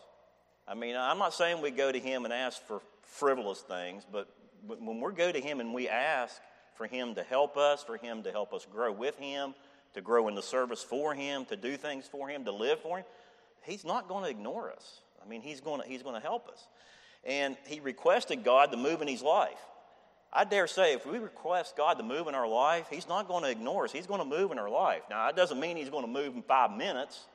I 0.67 0.75
mean, 0.75 0.97
I'm 0.97 1.19
not 1.19 1.35
saying 1.35 1.63
we 1.63 1.71
go 1.71 1.91
to 1.91 1.99
him 1.99 2.25
and 2.25 2.35
ask 2.35 2.61
for 2.67 2.81
frivolous 3.03 3.61
things, 3.61 4.05
but 4.11 4.29
when 4.67 5.01
we 5.01 5.13
go 5.13 5.33
to 5.33 5.41
Him 5.41 5.61
and 5.61 5.75
we 5.75 5.89
ask 5.89 6.41
for 6.75 6.87
Him 6.87 7.15
to 7.17 7.23
help 7.23 7.57
us, 7.57 7.83
for 7.83 7.97
Him 7.97 8.23
to 8.23 8.33
help 8.33 8.53
us 8.53 8.67
grow 8.71 8.93
with 8.93 9.17
Him, 9.19 9.55
to 9.95 10.01
grow 10.01 10.29
in 10.29 10.35
the 10.35 10.43
service 10.43 10.83
for 10.83 11.15
Him, 11.15 11.45
to 11.47 11.57
do 11.57 11.77
things 11.77 12.07
for 12.07 12.29
Him, 12.29 12.45
to 12.45 12.53
live 12.53 12.81
for 12.81 12.99
Him, 12.99 13.05
He's 13.63 13.85
not 13.85 14.09
going 14.09 14.25
to 14.25 14.31
ignore 14.31 14.71
us. 14.71 15.01
I 15.25 15.29
mean, 15.29 15.43
He's 15.43 15.61
going 15.61 15.83
to, 15.83 15.89
he's 15.89 16.03
going 16.03 16.15
to 16.15 16.21
help 16.21 16.49
us. 16.49 16.67
And 17.25 17.57
He 17.67 17.81
requested 17.81 18.45
God 18.45 18.71
to 18.73 18.77
move 18.77 19.03
in 19.03 19.09
His 19.09 19.23
life. 19.23 19.59
I 20.33 20.45
dare 20.45 20.67
say, 20.67 20.93
if 20.93 21.07
we 21.07 21.19
request 21.19 21.77
God 21.77 21.95
to 21.95 22.05
move 22.05 22.29
in 22.29 22.35
our 22.35 22.49
life, 22.49 22.87
He's 22.91 23.09
not 23.09 23.29
going 23.29 23.45
to 23.45 23.51
ignore 23.51 23.85
us. 23.85 23.93
He's 23.93 24.07
going 24.07 24.21
to 24.21 24.27
move 24.27 24.53
in 24.53 24.59
our 24.59 24.71
life. 24.71 25.03
Now, 25.09 25.27
that 25.27 25.37
doesn't 25.37 25.59
mean 25.59 25.77
He's 25.77 25.91
going 25.91 26.05
to 26.05 26.11
move 26.11 26.35
in 26.35 26.43
five 26.43 26.71
minutes. 26.71 27.27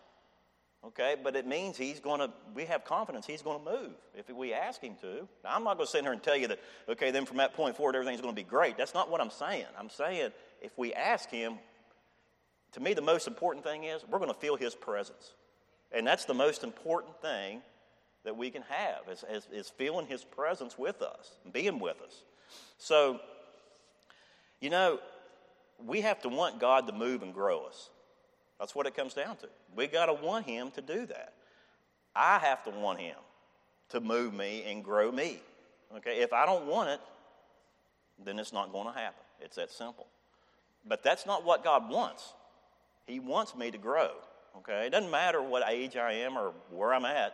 Okay, 0.85 1.15
but 1.23 1.37
it 1.37 1.47
means 1.47 1.77
he's 1.77 2.01
going 2.01 2.19
to, 2.19 2.29
we 2.53 2.65
have 2.65 2.83
confidence 2.83 3.25
he's 3.25 3.41
going 3.41 3.63
to 3.63 3.71
move 3.71 3.91
if 4.15 4.29
we 4.29 4.53
ask 4.53 4.81
him 4.81 4.95
to. 4.99 5.27
Now, 5.43 5.55
I'm 5.55 5.63
not 5.63 5.77
going 5.77 5.87
to 5.87 5.91
sit 5.91 6.01
here 6.01 6.11
and 6.11 6.21
tell 6.21 6.35
you 6.35 6.49
that, 6.49 6.59
okay, 6.89 7.09
then 7.09 7.25
from 7.25 7.37
that 7.37 7.53
point 7.53 7.77
forward, 7.77 7.95
everything's 7.95 8.19
going 8.19 8.35
to 8.35 8.39
be 8.39 8.47
great. 8.47 8.77
That's 8.77 8.93
not 8.93 9.09
what 9.09 9.21
I'm 9.21 9.29
saying. 9.29 9.65
I'm 9.79 9.89
saying 9.89 10.31
if 10.61 10.77
we 10.77 10.93
ask 10.93 11.29
him, 11.29 11.53
to 12.73 12.81
me, 12.81 12.93
the 12.93 13.01
most 13.01 13.27
important 13.27 13.63
thing 13.63 13.85
is 13.85 14.03
we're 14.09 14.19
going 14.19 14.33
to 14.33 14.39
feel 14.39 14.57
his 14.57 14.75
presence. 14.75 15.33
And 15.93 16.05
that's 16.05 16.25
the 16.25 16.33
most 16.33 16.63
important 16.65 17.21
thing 17.21 17.61
that 18.25 18.35
we 18.35 18.49
can 18.49 18.63
have 18.63 19.07
is, 19.09 19.23
is, 19.31 19.47
is 19.53 19.69
feeling 19.69 20.07
his 20.07 20.23
presence 20.25 20.77
with 20.77 21.01
us, 21.01 21.37
being 21.53 21.79
with 21.79 22.01
us. 22.01 22.23
So, 22.77 23.19
you 24.59 24.69
know, 24.69 24.99
we 25.85 26.01
have 26.01 26.21
to 26.23 26.29
want 26.29 26.59
God 26.59 26.87
to 26.87 26.93
move 26.93 27.21
and 27.21 27.33
grow 27.33 27.65
us. 27.65 27.89
That's 28.59 28.75
what 28.75 28.85
it 28.85 28.95
comes 28.95 29.13
down 29.13 29.35
to. 29.37 29.49
We 29.75 29.87
got 29.87 30.05
to 30.07 30.13
want 30.13 30.45
Him 30.45 30.71
to 30.71 30.81
do 30.81 31.05
that. 31.05 31.33
I 32.15 32.39
have 32.39 32.63
to 32.65 32.69
want 32.69 32.99
Him 32.99 33.15
to 33.89 33.99
move 33.99 34.33
me 34.33 34.63
and 34.67 34.83
grow 34.83 35.11
me. 35.11 35.39
Okay, 35.97 36.21
if 36.21 36.33
I 36.33 36.45
don't 36.45 36.65
want 36.65 36.89
it, 36.89 36.99
then 38.23 38.39
it's 38.39 38.53
not 38.53 38.71
going 38.71 38.87
to 38.87 38.93
happen. 38.93 39.23
It's 39.39 39.55
that 39.55 39.71
simple. 39.71 40.07
But 40.85 41.03
that's 41.03 41.25
not 41.25 41.45
what 41.45 41.63
God 41.63 41.89
wants. 41.89 42.33
He 43.05 43.19
wants 43.19 43.55
me 43.55 43.71
to 43.71 43.77
grow. 43.77 44.11
Okay, 44.57 44.87
it 44.87 44.91
doesn't 44.91 45.11
matter 45.11 45.41
what 45.41 45.63
age 45.67 45.95
I 45.95 46.13
am 46.13 46.37
or 46.37 46.53
where 46.69 46.93
I'm 46.93 47.05
at. 47.05 47.33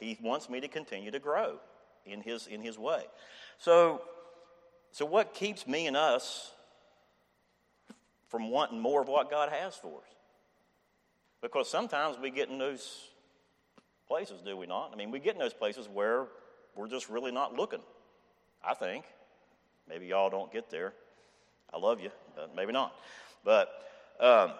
He 0.00 0.18
wants 0.22 0.48
me 0.48 0.60
to 0.60 0.68
continue 0.68 1.10
to 1.10 1.18
grow 1.18 1.58
in 2.06 2.20
His 2.20 2.46
in 2.46 2.62
His 2.62 2.78
way. 2.78 3.04
So, 3.58 4.02
so 4.92 5.04
what 5.04 5.34
keeps 5.34 5.66
me 5.66 5.86
and 5.86 5.96
us 5.96 6.52
from 8.28 8.50
wanting 8.50 8.80
more 8.80 9.00
of 9.02 9.08
what 9.08 9.30
God 9.30 9.50
has 9.50 9.76
for 9.76 9.98
us? 9.98 10.14
Because 11.44 11.68
sometimes 11.68 12.16
we 12.18 12.30
get 12.30 12.48
in 12.48 12.56
those 12.56 13.10
places, 14.08 14.40
do 14.42 14.56
we 14.56 14.66
not? 14.66 14.92
I 14.94 14.96
mean, 14.96 15.10
we 15.10 15.18
get 15.18 15.34
in 15.34 15.38
those 15.38 15.52
places 15.52 15.86
where 15.92 16.24
we're 16.74 16.88
just 16.88 17.10
really 17.10 17.30
not 17.30 17.54
looking, 17.54 17.82
I 18.66 18.72
think. 18.72 19.04
Maybe 19.86 20.06
y'all 20.06 20.30
don't 20.30 20.50
get 20.50 20.70
there. 20.70 20.94
I 21.70 21.76
love 21.76 22.00
you, 22.00 22.08
but 22.34 22.56
maybe 22.56 22.72
not. 22.72 22.94
But, 23.44 23.68
um, 24.20 24.52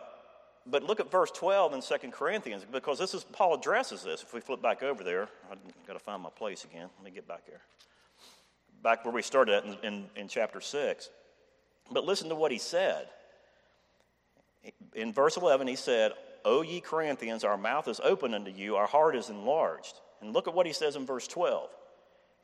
but 0.67 0.83
look 0.83 1.01
at 1.01 1.11
verse 1.11 1.31
12 1.31 1.73
in 1.73 1.81
2 1.81 2.11
Corinthians, 2.11 2.67
because 2.71 2.99
this 2.99 3.15
is, 3.15 3.25
Paul 3.25 3.55
addresses 3.55 4.03
this. 4.03 4.23
If 4.23 4.35
we 4.35 4.41
flip 4.41 4.61
back 4.61 4.83
over 4.83 5.03
there, 5.03 5.31
I've 5.51 5.59
got 5.87 5.95
to 5.95 5.99
find 5.99 6.23
my 6.23 6.29
place 6.29 6.65
again. 6.65 6.91
Let 6.99 7.05
me 7.07 7.11
get 7.11 7.27
back 7.27 7.47
there. 7.47 7.63
Back 8.83 9.07
where 9.07 9.15
we 9.15 9.23
started 9.23 9.55
at 9.55 9.65
in, 9.65 9.77
in, 9.83 10.05
in 10.17 10.29
chapter 10.29 10.61
6. 10.61 11.09
But 11.91 12.05
listen 12.05 12.29
to 12.29 12.35
what 12.35 12.53
he 12.53 12.59
said. 12.59 13.09
In 14.95 15.15
verse 15.15 15.39
11, 15.39 15.67
he 15.67 15.77
said, 15.77 16.13
O 16.45 16.63
ye 16.63 16.81
Corinthians, 16.81 17.45
our 17.45 17.57
mouth 17.57 17.89
is 17.89 18.01
open 18.05 18.35
unto 18.35 18.51
you, 18.51 18.77
our 18.77 18.87
heart 18.87 19.17
is 19.17 19.31
enlarged. 19.31 20.01
And 20.21 20.33
look 20.33 20.49
at 20.49 20.55
what 20.55 20.67
he 20.67 20.73
says 20.73 20.97
in 20.97 21.07
verse 21.07 21.27
12. 21.27 21.71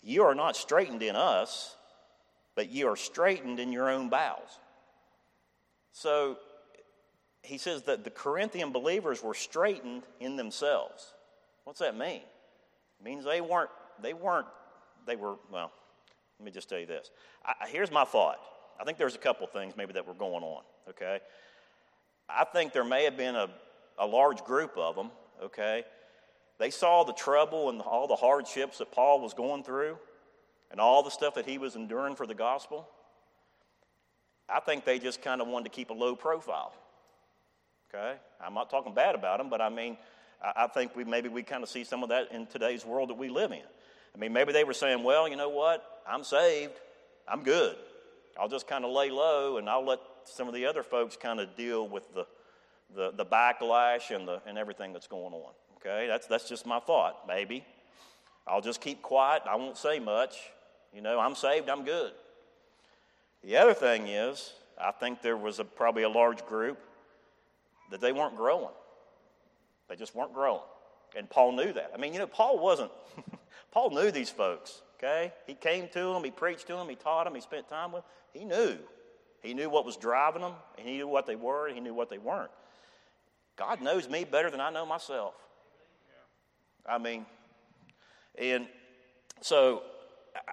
You 0.03 0.25
are 0.25 0.35
not 0.35 0.57
straitened 0.57 1.03
in 1.03 1.17
us, 1.17 1.77
but 2.55 2.71
ye 2.71 2.85
are 2.85 2.97
straitened 2.97 3.61
in 3.61 3.73
your 3.73 3.91
own 3.91 4.09
bowels. 4.09 4.59
So 5.93 6.39
he 7.43 7.59
says 7.59 7.83
that 7.83 8.05
the 8.05 8.11
Corinthian 8.11 8.73
believers 8.73 9.23
were 9.23 9.35
straitened 9.35 10.03
in 10.19 10.37
themselves. 10.37 11.15
What's 11.65 11.81
that 11.81 11.97
mean? 11.97 12.23
It 13.01 13.05
means 13.05 13.25
they 13.25 13.41
weren't, 13.41 13.71
they 14.03 14.15
weren't, 14.15 14.47
they 15.07 15.17
were, 15.17 15.37
well, 15.51 15.73
let 16.39 16.45
me 16.45 16.51
just 16.51 16.69
tell 16.69 16.79
you 16.79 16.87
this. 16.87 17.11
I, 17.45 17.67
here's 17.69 17.91
my 17.91 18.05
thought. 18.05 18.39
I 18.81 18.85
think 18.85 18.97
there's 18.97 19.15
a 19.15 19.19
couple 19.19 19.47
things 19.47 19.75
maybe 19.77 19.93
that 19.93 20.07
were 20.07 20.15
going 20.15 20.43
on, 20.43 20.63
okay? 20.89 21.21
I 22.29 22.45
think 22.45 22.73
there 22.73 22.85
may 22.85 23.05
have 23.05 23.17
been 23.17 23.37
a, 23.37 23.49
a 24.01 24.07
large 24.07 24.43
group 24.45 24.73
of 24.77 24.97
them, 24.97 25.11
okay? 25.45 25.85
They 26.59 26.71
saw 26.71 27.05
the 27.05 27.13
trouble 27.13 27.69
and 27.69 27.81
all 27.81 28.09
the 28.09 28.17
hardships 28.17 28.79
that 28.79 28.91
Paul 28.91 29.21
was 29.21 29.35
going 29.35 29.63
through 29.63 29.97
and 30.71 30.81
all 30.81 31.03
the 31.03 31.11
stuff 31.11 31.35
that 31.35 31.47
he 31.47 31.59
was 31.59 31.77
enduring 31.77 32.17
for 32.17 32.27
the 32.27 32.35
gospel. 32.35 32.89
I 34.49 34.61
think 34.61 34.85
they 34.85 34.99
just 34.99 35.23
kind 35.23 35.41
of 35.41 35.47
wanted 35.47 35.65
to 35.65 35.71
keep 35.71 35.91
a 35.91 35.95
low 35.95 36.17
profile. 36.17 36.73
Okay? 37.89 38.17
I'm 38.45 38.55
not 38.55 38.71
talking 38.71 38.95
bad 38.95 39.15
about 39.15 39.39
them, 39.39 39.51
but 39.51 39.61
I 39.61 39.69
mean, 39.69 39.97
I, 40.43 40.65
I 40.65 40.67
think 40.67 40.97
we 40.97 41.05
maybe 41.05 41.29
we 41.29 41.43
kind 41.43 41.63
of 41.63 41.69
see 41.69 41.85
some 41.85 42.03
of 42.03 42.09
that 42.09 42.33
in 42.33 42.47
today's 42.47 42.85
world 42.85 43.11
that 43.11 43.19
we 43.19 43.29
live 43.29 43.53
in. 43.53 43.63
I 44.15 44.19
mean, 44.19 44.33
maybe 44.33 44.53
they 44.53 44.65
were 44.65 44.75
saying, 44.75 45.05
well, 45.05 45.29
you 45.29 45.37
know 45.37 45.51
what? 45.51 46.03
I'm 46.09 46.25
saved. 46.25 46.75
I'm 47.29 47.43
good. 47.43 47.77
I'll 48.39 48.49
just 48.49 48.67
kind 48.67 48.85
of 48.85 48.91
lay 48.91 49.11
low 49.11 49.59
and 49.59 49.69
I'll 49.69 49.85
let 49.85 50.01
some 50.25 50.49
of 50.49 50.55
the 50.55 50.67
other 50.67 50.83
folks 50.83 51.17
kind 51.17 51.39
of 51.39 51.57
deal 51.57 51.87
with 51.87 52.13
the, 52.15 52.27
the, 52.95 53.13
the 53.17 53.25
backlash 53.25 54.15
and, 54.15 54.27
the, 54.27 54.41
and 54.47 54.59
everything 54.59 54.93
that's 54.93 55.07
going 55.07 55.33
on. 55.33 55.53
Okay? 55.77 56.07
That's, 56.07 56.27
that's 56.27 56.49
just 56.49 56.67
my 56.67 56.81
thought, 56.81 57.27
maybe. 57.27 57.65
I'll 58.47 58.61
just 58.61 58.81
keep 58.81 59.03
quiet. 59.03 59.43
I 59.49 59.57
won't 59.57 59.77
say 59.77 59.99
much. 59.99 60.37
You 60.95 61.03
know, 61.03 61.21
I'm 61.21 61.35
saved. 61.35 61.69
I'm 61.69 61.85
good. 61.85 62.13
The 63.45 63.57
other 63.57 63.75
thing 63.75 64.09
is, 64.09 64.53
I 64.79 64.91
think 64.93 65.23
there 65.23 65.37
was 65.37 65.59
a, 65.59 65.65
probably 65.65 66.03
a 66.03 66.09
large 66.09 66.45
group 66.47 66.79
that 67.91 68.01
they 68.01 68.13
weren't 68.13 68.37
growing. 68.37 68.75
They 69.89 69.97
just 69.97 70.15
weren't 70.15 70.35
growing. 70.35 70.63
And 71.17 71.29
Paul 71.29 71.53
knew 71.53 71.73
that. 71.73 71.91
I 71.95 71.99
mean, 71.99 72.13
you 72.13 72.19
know, 72.19 72.27
Paul 72.27 72.59
wasn't, 72.59 72.91
Paul 73.73 73.91
knew 73.91 74.11
these 74.11 74.31
folks, 74.31 74.83
okay? 74.99 75.33
He 75.47 75.55
came 75.55 75.89
to 75.89 76.13
them, 76.13 76.23
he 76.23 76.31
preached 76.31 76.67
to 76.69 76.75
them, 76.75 76.89
he 76.89 76.95
taught 76.95 77.25
them, 77.25 77.35
he 77.35 77.41
spent 77.41 77.69
time 77.69 77.93
with 77.93 78.03
them. 78.03 78.11
He 78.33 78.45
knew. 78.45 78.79
He 79.43 79.55
knew 79.55 79.69
what 79.71 79.85
was 79.85 79.97
driving 79.97 80.43
them, 80.43 80.53
and 80.79 80.87
he 80.87 80.97
knew 80.97 81.09
what 81.09 81.27
they 81.27 81.35
were, 81.35 81.67
and 81.67 81.75
he 81.75 81.81
knew 81.81 81.95
what 81.95 82.11
they 82.11 82.19
weren't. 82.19 82.51
God 83.61 83.83
knows 83.83 84.09
me 84.09 84.25
better 84.25 84.51
than 84.51 84.59
I 84.59 84.71
know 84.71 84.87
myself. 84.87 85.35
I 86.89 86.97
mean, 86.97 87.27
and 88.39 88.67
so 89.43 89.83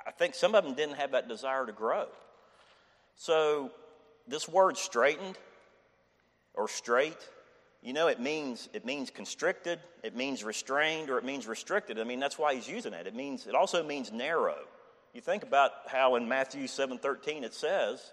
I 0.06 0.12
think 0.12 0.36
some 0.36 0.56
of 0.56 0.66
them 0.66 0.74
didn't 0.74 0.96
have 0.96 1.14
that 1.14 1.30
desire 1.30 1.66
to 1.66 1.72
grow. 1.72 2.08
So 3.16 3.72
this 4.28 4.50
word 4.50 4.76
straitened 4.76 5.38
or 6.54 6.68
strait, 6.68 7.16
you 7.82 7.94
know, 7.94 8.08
it 8.08 8.20
means 8.20 8.68
it 8.74 8.84
means 8.86 9.10
constricted, 9.10 9.80
it 10.04 10.14
means 10.14 10.44
restrained, 10.44 11.10
or 11.10 11.18
it 11.18 11.24
means 11.24 11.48
restricted. 11.48 11.98
I 12.00 12.04
mean, 12.04 12.20
that's 12.20 12.38
why 12.38 12.56
he's 12.56 12.68
using 12.68 12.92
it. 12.92 13.08
It 13.08 13.16
means 13.16 13.48
it 13.48 13.56
also 13.56 13.86
means 13.86 14.12
narrow. 14.12 14.58
You 15.14 15.22
think 15.22 15.44
about 15.44 15.72
how 15.88 16.18
in 16.18 16.28
Matthew 16.28 16.68
seven 16.68 16.98
thirteen 16.98 17.46
it 17.46 17.54
says, 17.54 18.12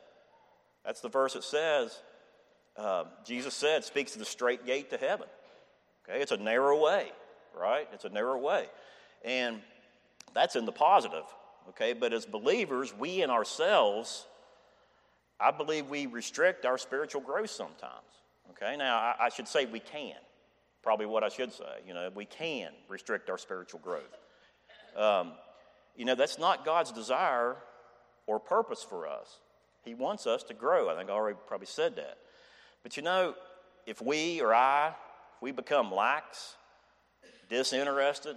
that's 0.87 1.01
the 1.01 1.09
verse 1.09 1.35
it 1.35 1.43
says. 1.43 1.99
Uh, 2.77 3.05
Jesus 3.25 3.55
said, 3.55 3.85
speaks 3.85 4.13
to 4.13 4.19
the 4.19 4.25
strait 4.25 4.67
gate 4.67 4.91
to 4.91 4.97
heaven. 4.97 5.29
Okay, 6.09 6.21
it's 6.21 6.33
a 6.33 6.37
narrow 6.37 6.83
way, 6.83 7.09
right? 7.59 7.89
It's 7.93 8.05
a 8.05 8.09
narrow 8.09 8.39
way, 8.39 8.67
and 9.25 9.61
that's 10.35 10.57
in 10.57 10.67
the 10.67 10.73
positive. 10.73 11.25
Okay, 11.71 11.93
but 11.95 12.13
as 12.13 12.27
believers, 12.27 12.93
we 12.97 13.23
in 13.23 13.31
ourselves 13.31 14.27
I 15.41 15.51
believe 15.51 15.89
we 15.89 16.07
restrict 16.07 16.65
our 16.65 16.79
spiritual 16.79 17.21
growth 17.21 17.51
sometimes. 17.51 18.03
Okay, 18.51 18.77
now 18.77 18.97
I, 18.97 19.27
I, 19.27 19.29
should 19.29 19.49
say 19.49 19.67
we 19.67 19.81
can. 19.81 20.15
Probably 20.83 21.07
what 21.07 21.25
I 21.25 21.29
should 21.29 21.53
say. 21.53 21.81
You 21.87 21.95
know, 21.95 22.11
we 22.15 22.25
can 22.25 22.71
restrict 22.89 23.31
our 23.31 23.39
spiritual 23.39 23.81
growth. 23.81 24.19
Um, 24.97 25.33
you 25.97 26.05
know, 26.05 26.15
that's 26.15 26.39
not 26.39 26.65
God's 26.65 26.93
desire 26.93 27.57
or 28.27 28.39
purpose 28.39 28.83
for 28.83 29.09
us. 29.09 29.39
He 29.85 29.95
wants 29.95 30.27
us 30.27 30.43
to 30.45 30.55
grow. 30.55 30.89
I 30.89 30.97
think 30.97 31.11
I 31.11 31.13
already 31.13 31.39
probably 31.47 31.67
said 31.67 31.97
that. 31.97 32.19
But 32.85 32.97
you 32.97 33.03
know, 33.03 33.35
if 33.87 34.01
we 34.01 34.41
or 34.41 34.55
I, 34.55 34.89
if 34.89 35.43
we 35.43 35.51
become 35.51 35.93
lax, 35.93 36.55
disinterested, 37.49 38.37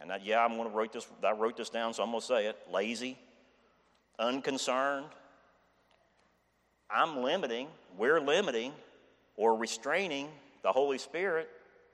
and 0.00 0.10
that, 0.10 0.26
yeah, 0.26 0.44
I'm 0.44 0.56
going 0.56 0.68
to 0.68 0.76
write 0.76 0.92
this. 0.92 1.06
I 1.22 1.32
wrote 1.32 1.56
this 1.56 1.70
down, 1.70 1.94
so 1.94 2.02
I'm 2.02 2.10
going 2.10 2.20
to 2.20 2.26
say 2.26 2.46
it. 2.46 2.58
Lazy, 2.70 3.16
unconcerned, 4.18 5.06
I'm 6.90 7.22
limiting, 7.22 7.68
we're 7.96 8.20
limiting 8.20 8.72
or 9.36 9.56
restraining 9.56 10.28
the 10.62 10.72
Holy 10.72 10.98
Spirit 10.98 11.48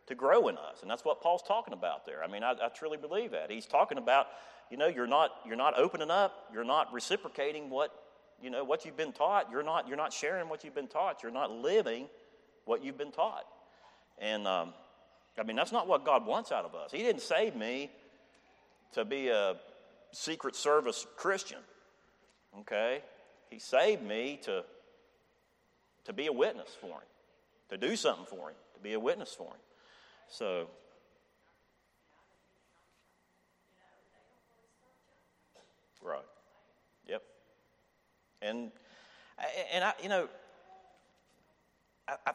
to 0.07 0.15
grow 0.15 0.49
in 0.49 0.59
us. 0.59 0.83
And 0.83 0.91
that's 0.91 1.05
what 1.05 1.23
Paul's 1.23 1.43
talking 1.43 1.73
about 1.73 2.05
there. 2.05 2.23
I 2.23 2.27
mean, 2.27 2.43
I, 2.43 2.53
I, 2.53 2.69
truly 2.69 2.99
believe 2.99 3.31
that. 3.31 3.51
He's 3.51 3.67
talking 3.67 3.97
about, 3.97 4.27
you 4.71 4.77
know, 4.77 4.89
you're 4.89 5.07
not, 5.07 5.31
you're 5.47 5.57
not 5.57 5.79
opening 5.79 6.11
up, 6.11 6.49
you're 6.53 6.65
not 6.65 6.93
reciprocating 6.93 7.71
what, 7.71 7.95
you 8.43 8.51
know, 8.51 8.65
what 8.65 8.85
you've 8.85 8.97
been 8.97 9.13
taught. 9.13 9.49
You're 9.51 9.63
not, 9.63 9.89
you're 9.89 9.97
not 9.97 10.13
sharing 10.13 10.49
what 10.49 10.65
you've 10.65 10.75
been 10.75 10.89
taught. 10.89 11.23
You're 11.23 11.33
not 11.33 11.51
living 11.51 12.07
what 12.65 12.85
you've 12.85 12.99
been 12.99 13.13
taught. 13.13 13.45
And, 14.19 14.47
um, 14.47 14.75
I 15.39 15.43
mean, 15.43 15.57
that's 15.57 15.73
not 15.73 15.87
what 15.87 16.05
God 16.05 16.27
wants 16.27 16.53
out 16.53 16.65
of 16.65 16.75
us. 16.75 16.93
He 16.93 16.99
didn't 16.99 17.23
save 17.23 17.57
me 17.57 17.91
to 18.93 19.05
be 19.05 19.29
a 19.29 19.57
Secret 20.13 20.57
Service 20.57 21.07
Christian, 21.17 21.61
okay? 22.61 23.03
He 23.49 23.59
saved 23.59 24.03
me 24.03 24.41
to 24.45 24.65
to 26.05 26.13
be 26.13 26.27
a 26.27 26.33
witness 26.33 26.71
for 26.81 26.87
him, 26.87 27.09
to 27.69 27.77
do 27.77 27.95
something 27.95 28.27
for 28.27 28.49
him, 28.51 28.57
to 28.75 28.81
be 28.81 28.95
a 28.95 29.01
witness 29.01 29.33
for 29.33 29.49
him. 29.49 29.61
So, 30.29 30.67
right. 36.03 36.19
Yep. 37.07 37.23
And, 38.43 38.71
and 39.73 39.85
I, 39.85 39.93
you 40.03 40.09
know, 40.09 40.29
I, 42.09 42.15
I, 42.27 42.33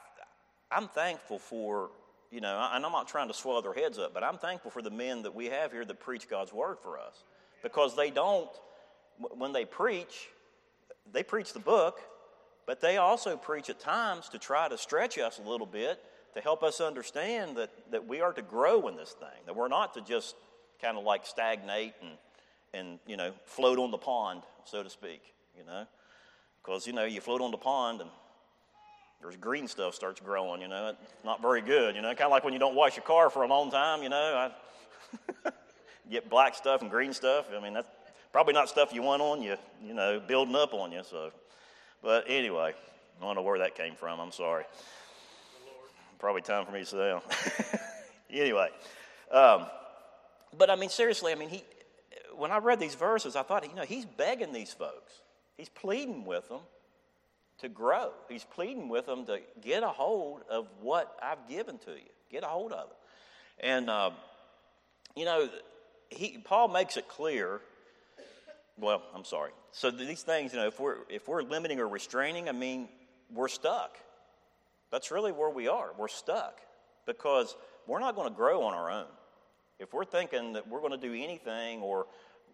I'm 0.71 0.87
thankful 0.87 1.39
for, 1.39 1.91
you 2.31 2.41
know, 2.41 2.69
and 2.73 2.85
I'm 2.85 2.91
not 2.91 3.07
trying 3.07 3.27
to 3.27 3.33
swallow 3.33 3.61
their 3.61 3.73
heads 3.73 3.97
up, 3.97 4.13
but 4.13 4.23
I'm 4.23 4.37
thankful 4.37 4.71
for 4.71 4.81
the 4.81 4.89
men 4.89 5.23
that 5.23 5.33
we 5.33 5.45
have 5.47 5.71
here 5.71 5.85
that 5.85 5.99
preach 5.99 6.29
God's 6.29 6.53
word 6.53 6.77
for 6.81 6.99
us. 6.99 7.23
Because 7.63 7.95
they 7.95 8.11
don't, 8.11 8.49
when 9.37 9.53
they 9.53 9.65
preach, 9.65 10.29
they 11.11 11.23
preach 11.23 11.53
the 11.53 11.59
book, 11.59 12.01
but 12.65 12.81
they 12.81 12.97
also 12.97 13.37
preach 13.37 13.69
at 13.69 13.79
times 13.79 14.29
to 14.29 14.39
try 14.39 14.67
to 14.67 14.77
stretch 14.77 15.17
us 15.17 15.39
a 15.43 15.47
little 15.47 15.67
bit 15.67 16.01
to 16.33 16.41
help 16.41 16.63
us 16.63 16.81
understand 16.81 17.55
that, 17.55 17.71
that 17.91 18.05
we 18.05 18.21
are 18.21 18.33
to 18.33 18.41
grow 18.41 18.87
in 18.87 18.95
this 18.95 19.13
thing, 19.13 19.45
that 19.45 19.55
we're 19.55 19.69
not 19.69 19.93
to 19.93 20.01
just 20.01 20.35
kind 20.81 20.97
of 20.97 21.03
like 21.03 21.25
stagnate 21.25 21.93
and, 22.01 22.11
and, 22.73 22.99
you 23.07 23.15
know, 23.15 23.31
float 23.45 23.79
on 23.79 23.89
the 23.89 23.97
pond, 23.97 24.41
so 24.65 24.83
to 24.83 24.89
speak, 24.89 25.21
you 25.57 25.65
know. 25.65 25.85
Because, 26.63 26.87
you 26.87 26.93
know, 26.93 27.05
you 27.05 27.21
float 27.21 27.41
on 27.41 27.51
the 27.51 27.57
pond 27.57 28.01
and 28.01 28.09
there's 29.21 29.37
green 29.37 29.67
stuff 29.67 29.95
starts 29.95 30.19
growing, 30.19 30.61
you 30.61 30.67
know. 30.67 30.95
Not 31.23 31.41
very 31.41 31.61
good, 31.61 31.95
you 31.95 32.01
know. 32.01 32.09
Kind 32.09 32.23
of 32.23 32.31
like 32.31 32.43
when 32.43 32.53
you 32.53 32.59
don't 32.59 32.75
wash 32.75 32.95
your 32.95 33.05
car 33.05 33.29
for 33.29 33.43
a 33.43 33.47
long 33.47 33.71
time, 33.71 34.03
you 34.03 34.09
know. 34.09 34.49
I 35.45 35.51
get 36.11 36.29
black 36.29 36.55
stuff 36.55 36.81
and 36.81 36.91
green 36.91 37.13
stuff. 37.13 37.47
I 37.55 37.61
mean, 37.61 37.73
that's 37.73 37.87
probably 38.31 38.53
not 38.53 38.69
stuff 38.69 38.93
you 38.93 39.01
want 39.01 39.21
on 39.21 39.41
you, 39.41 39.55
you 39.83 39.93
know, 39.93 40.19
building 40.19 40.55
up 40.55 40.73
on 40.73 40.91
you, 40.91 41.01
so. 41.09 41.31
But 42.03 42.25
anyway, 42.27 42.73
I 43.19 43.25
don't 43.25 43.35
know 43.35 43.41
where 43.41 43.59
that 43.59 43.75
came 43.75 43.95
from. 43.95 44.19
I'm 44.19 44.31
sorry. 44.31 44.65
Probably 46.19 46.41
time 46.41 46.65
for 46.65 46.71
me 46.71 46.79
to 46.79 46.85
sit 46.85 46.97
down. 46.97 47.21
anyway, 48.29 48.69
um, 49.31 49.65
but 50.57 50.69
I 50.69 50.75
mean, 50.75 50.89
seriously, 50.89 51.31
I 51.31 51.35
mean, 51.35 51.49
he. 51.49 51.63
When 52.35 52.51
I 52.51 52.57
read 52.57 52.79
these 52.81 52.95
verses, 52.95 53.35
I 53.37 53.43
thought, 53.43 53.67
you 53.67 53.75
know, 53.75 53.83
he's 53.83 54.05
begging 54.05 54.51
these 54.51 54.73
folks. 54.73 55.21
He's 55.57 55.69
pleading 55.69 56.25
with 56.25 56.49
them 56.49 56.61
to 57.59 57.69
grow. 57.69 58.11
He's 58.29 58.43
pleading 58.43 58.89
with 58.89 59.05
them 59.05 59.25
to 59.25 59.39
get 59.61 59.83
a 59.83 59.87
hold 59.87 60.41
of 60.49 60.67
what 60.81 61.17
I've 61.21 61.47
given 61.47 61.77
to 61.79 61.91
you. 61.91 62.09
Get 62.29 62.43
a 62.43 62.47
hold 62.47 62.71
of 62.71 62.89
it. 62.89 62.97
And, 63.65 63.89
uh, 63.89 64.11
you 65.15 65.25
know, 65.25 65.49
he, 66.09 66.37
Paul 66.43 66.67
makes 66.67 66.97
it 66.97 67.07
clear 67.07 67.61
well, 68.77 69.03
I'm 69.13 69.23
sorry. 69.23 69.51
So 69.71 69.89
these 69.89 70.23
things, 70.23 70.53
you 70.53 70.59
know, 70.59 70.67
if 70.67 70.79
we're 70.79 70.97
if 71.09 71.27
we're 71.27 71.43
limiting 71.43 71.79
or 71.79 71.87
restraining, 71.87 72.49
I 72.49 72.51
mean, 72.51 72.89
we're 73.33 73.47
stuck. 73.47 73.97
That's 74.91 75.11
really 75.11 75.31
where 75.31 75.49
we 75.49 75.67
are. 75.67 75.91
We're 75.97 76.07
stuck 76.07 76.59
because 77.05 77.55
we're 77.87 77.99
not 77.99 78.15
going 78.15 78.27
to 78.27 78.35
grow 78.35 78.63
on 78.63 78.73
our 78.73 78.91
own. 78.91 79.07
If 79.79 79.93
we're 79.93 80.05
thinking 80.05 80.53
that 80.53 80.67
we're 80.67 80.79
going 80.79 80.91
to 80.91 80.97
do 80.97 81.13
anything 81.13 81.81
or 81.81 82.05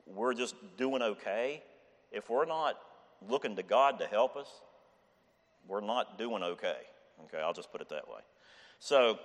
we're 0.06 0.34
just 0.34 0.56
doing 0.78 1.02
okay, 1.02 1.64
if 2.12 2.30
we're 2.30 2.46
not 2.46 2.78
looking 3.28 3.56
to 3.56 3.64
God 3.64 4.00
to 4.00 4.08
help 4.08 4.36
us, 4.36 4.48
we're 5.68 5.82
not 5.82 6.18
doing 6.18 6.44
okay. 6.44 6.78
Okay, 7.26 7.42
I'll 7.42 7.54
just 7.54 7.72
put 7.72 7.82
it 7.82 7.90
that 7.90 8.08
way. 8.08 8.22
So, 8.80 9.20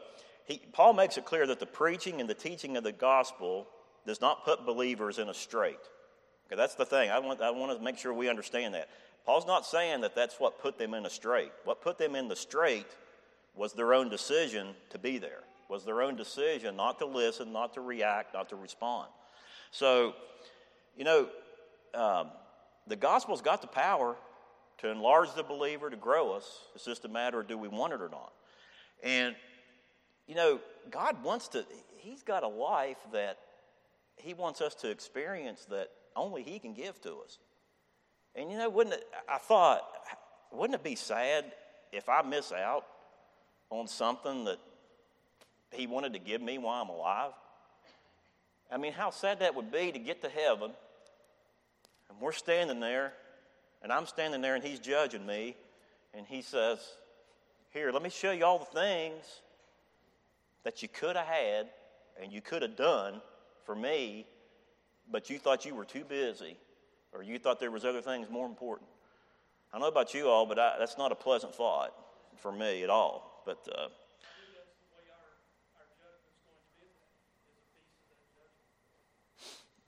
he, 0.44 0.60
Paul 0.72 0.92
makes 0.92 1.16
it 1.16 1.24
clear 1.24 1.46
that 1.46 1.60
the 1.60 1.66
preaching 1.66 2.20
and 2.20 2.30
the 2.30 2.34
teaching 2.34 2.76
of 2.76 2.84
the 2.84 2.92
gospel 2.92 3.66
does 4.06 4.20
not 4.20 4.44
put 4.44 4.64
believers 4.64 5.18
in 5.18 5.28
a 5.28 5.34
strait. 5.34 5.78
Okay, 6.46 6.56
that's 6.56 6.74
the 6.74 6.84
thing. 6.84 7.10
I 7.10 7.18
want, 7.18 7.40
I 7.40 7.50
want 7.50 7.76
to 7.76 7.82
make 7.82 7.98
sure 7.98 8.14
we 8.14 8.28
understand 8.28 8.74
that. 8.74 8.88
Paul's 9.24 9.46
not 9.46 9.66
saying 9.66 10.02
that 10.02 10.14
that's 10.14 10.38
what 10.38 10.60
put 10.60 10.78
them 10.78 10.94
in 10.94 11.04
a 11.04 11.10
strait. 11.10 11.50
What 11.64 11.82
put 11.82 11.98
them 11.98 12.14
in 12.14 12.28
the 12.28 12.36
strait 12.36 12.86
was 13.56 13.72
their 13.72 13.92
own 13.92 14.08
decision 14.08 14.68
to 14.90 14.98
be 14.98 15.18
there, 15.18 15.42
was 15.68 15.84
their 15.84 16.02
own 16.02 16.14
decision 16.14 16.76
not 16.76 16.98
to 17.00 17.06
listen, 17.06 17.52
not 17.52 17.74
to 17.74 17.80
react, 17.80 18.34
not 18.34 18.48
to 18.50 18.56
respond. 18.56 19.08
So, 19.72 20.14
you 20.96 21.02
know, 21.02 21.28
um, 21.94 22.30
the 22.86 22.96
gospel's 22.96 23.42
got 23.42 23.60
the 23.60 23.68
power 23.68 24.16
to 24.78 24.90
enlarge 24.90 25.32
the 25.34 25.42
believer, 25.42 25.90
to 25.90 25.96
grow 25.96 26.32
us. 26.32 26.60
It's 26.74 26.84
just 26.84 27.04
a 27.04 27.08
matter 27.08 27.40
of 27.40 27.48
do 27.48 27.56
we 27.56 27.68
want 27.68 27.92
it 27.92 28.00
or 28.00 28.08
not. 28.08 28.32
And, 29.02 29.34
you 30.26 30.34
know, 30.34 30.60
God 30.90 31.22
wants 31.22 31.48
to, 31.48 31.64
He's 31.98 32.22
got 32.22 32.42
a 32.42 32.48
life 32.48 32.98
that 33.12 33.38
He 34.16 34.34
wants 34.34 34.60
us 34.60 34.74
to 34.76 34.90
experience 34.90 35.64
that 35.66 35.90
only 36.14 36.42
He 36.42 36.58
can 36.58 36.74
give 36.74 37.00
to 37.02 37.16
us. 37.24 37.38
And 38.34 38.50
you 38.50 38.58
know, 38.58 38.68
wouldn't 38.68 38.96
it, 38.96 39.06
I 39.28 39.38
thought, 39.38 39.82
wouldn't 40.52 40.78
it 40.78 40.84
be 40.84 40.94
sad 40.94 41.46
if 41.90 42.08
I 42.08 42.22
miss 42.22 42.52
out 42.52 42.84
on 43.70 43.88
something 43.88 44.44
that 44.44 44.58
He 45.72 45.86
wanted 45.86 46.12
to 46.12 46.18
give 46.18 46.42
me 46.42 46.58
while 46.58 46.82
I'm 46.82 46.90
alive? 46.90 47.32
I 48.70 48.76
mean, 48.76 48.92
how 48.92 49.10
sad 49.10 49.40
that 49.40 49.54
would 49.54 49.72
be 49.72 49.90
to 49.92 49.98
get 49.98 50.22
to 50.22 50.28
heaven 50.28 50.72
and 52.08 52.20
we're 52.20 52.32
standing 52.32 52.80
there, 52.80 53.12
and 53.82 53.92
I'm 53.92 54.06
standing 54.06 54.40
there, 54.40 54.54
and 54.54 54.64
He's 54.64 54.78
judging 54.78 55.26
me, 55.26 55.56
and 56.14 56.26
He 56.26 56.42
says, 56.42 56.78
Here, 57.72 57.92
let 57.92 58.02
me 58.02 58.10
show 58.10 58.32
you 58.32 58.44
all 58.44 58.58
the 58.58 58.64
things 58.64 59.24
that 60.66 60.82
you 60.82 60.88
could 60.88 61.14
have 61.14 61.26
had 61.26 61.68
and 62.20 62.32
you 62.32 62.40
could 62.40 62.62
have 62.62 62.74
done 62.74 63.20
for 63.64 63.76
me, 63.76 64.26
but 65.10 65.30
you 65.30 65.38
thought 65.38 65.64
you 65.64 65.74
were 65.74 65.84
too 65.84 66.04
busy 66.04 66.56
or 67.12 67.22
you 67.22 67.38
thought 67.38 67.60
there 67.60 67.70
was 67.70 67.84
other 67.84 68.02
things 68.02 68.28
more 68.28 68.46
important. 68.46 68.88
I 69.72 69.76
don't 69.78 69.82
know 69.82 69.88
about 69.88 70.12
you 70.12 70.28
all, 70.28 70.44
but 70.44 70.58
I, 70.58 70.74
that's 70.78 70.98
not 70.98 71.12
a 71.12 71.14
pleasant 71.14 71.54
thought 71.54 71.94
for 72.36 72.50
me 72.50 72.82
at 72.82 72.90
all. 72.90 73.42
But 73.46 73.66
uh, 73.72 73.88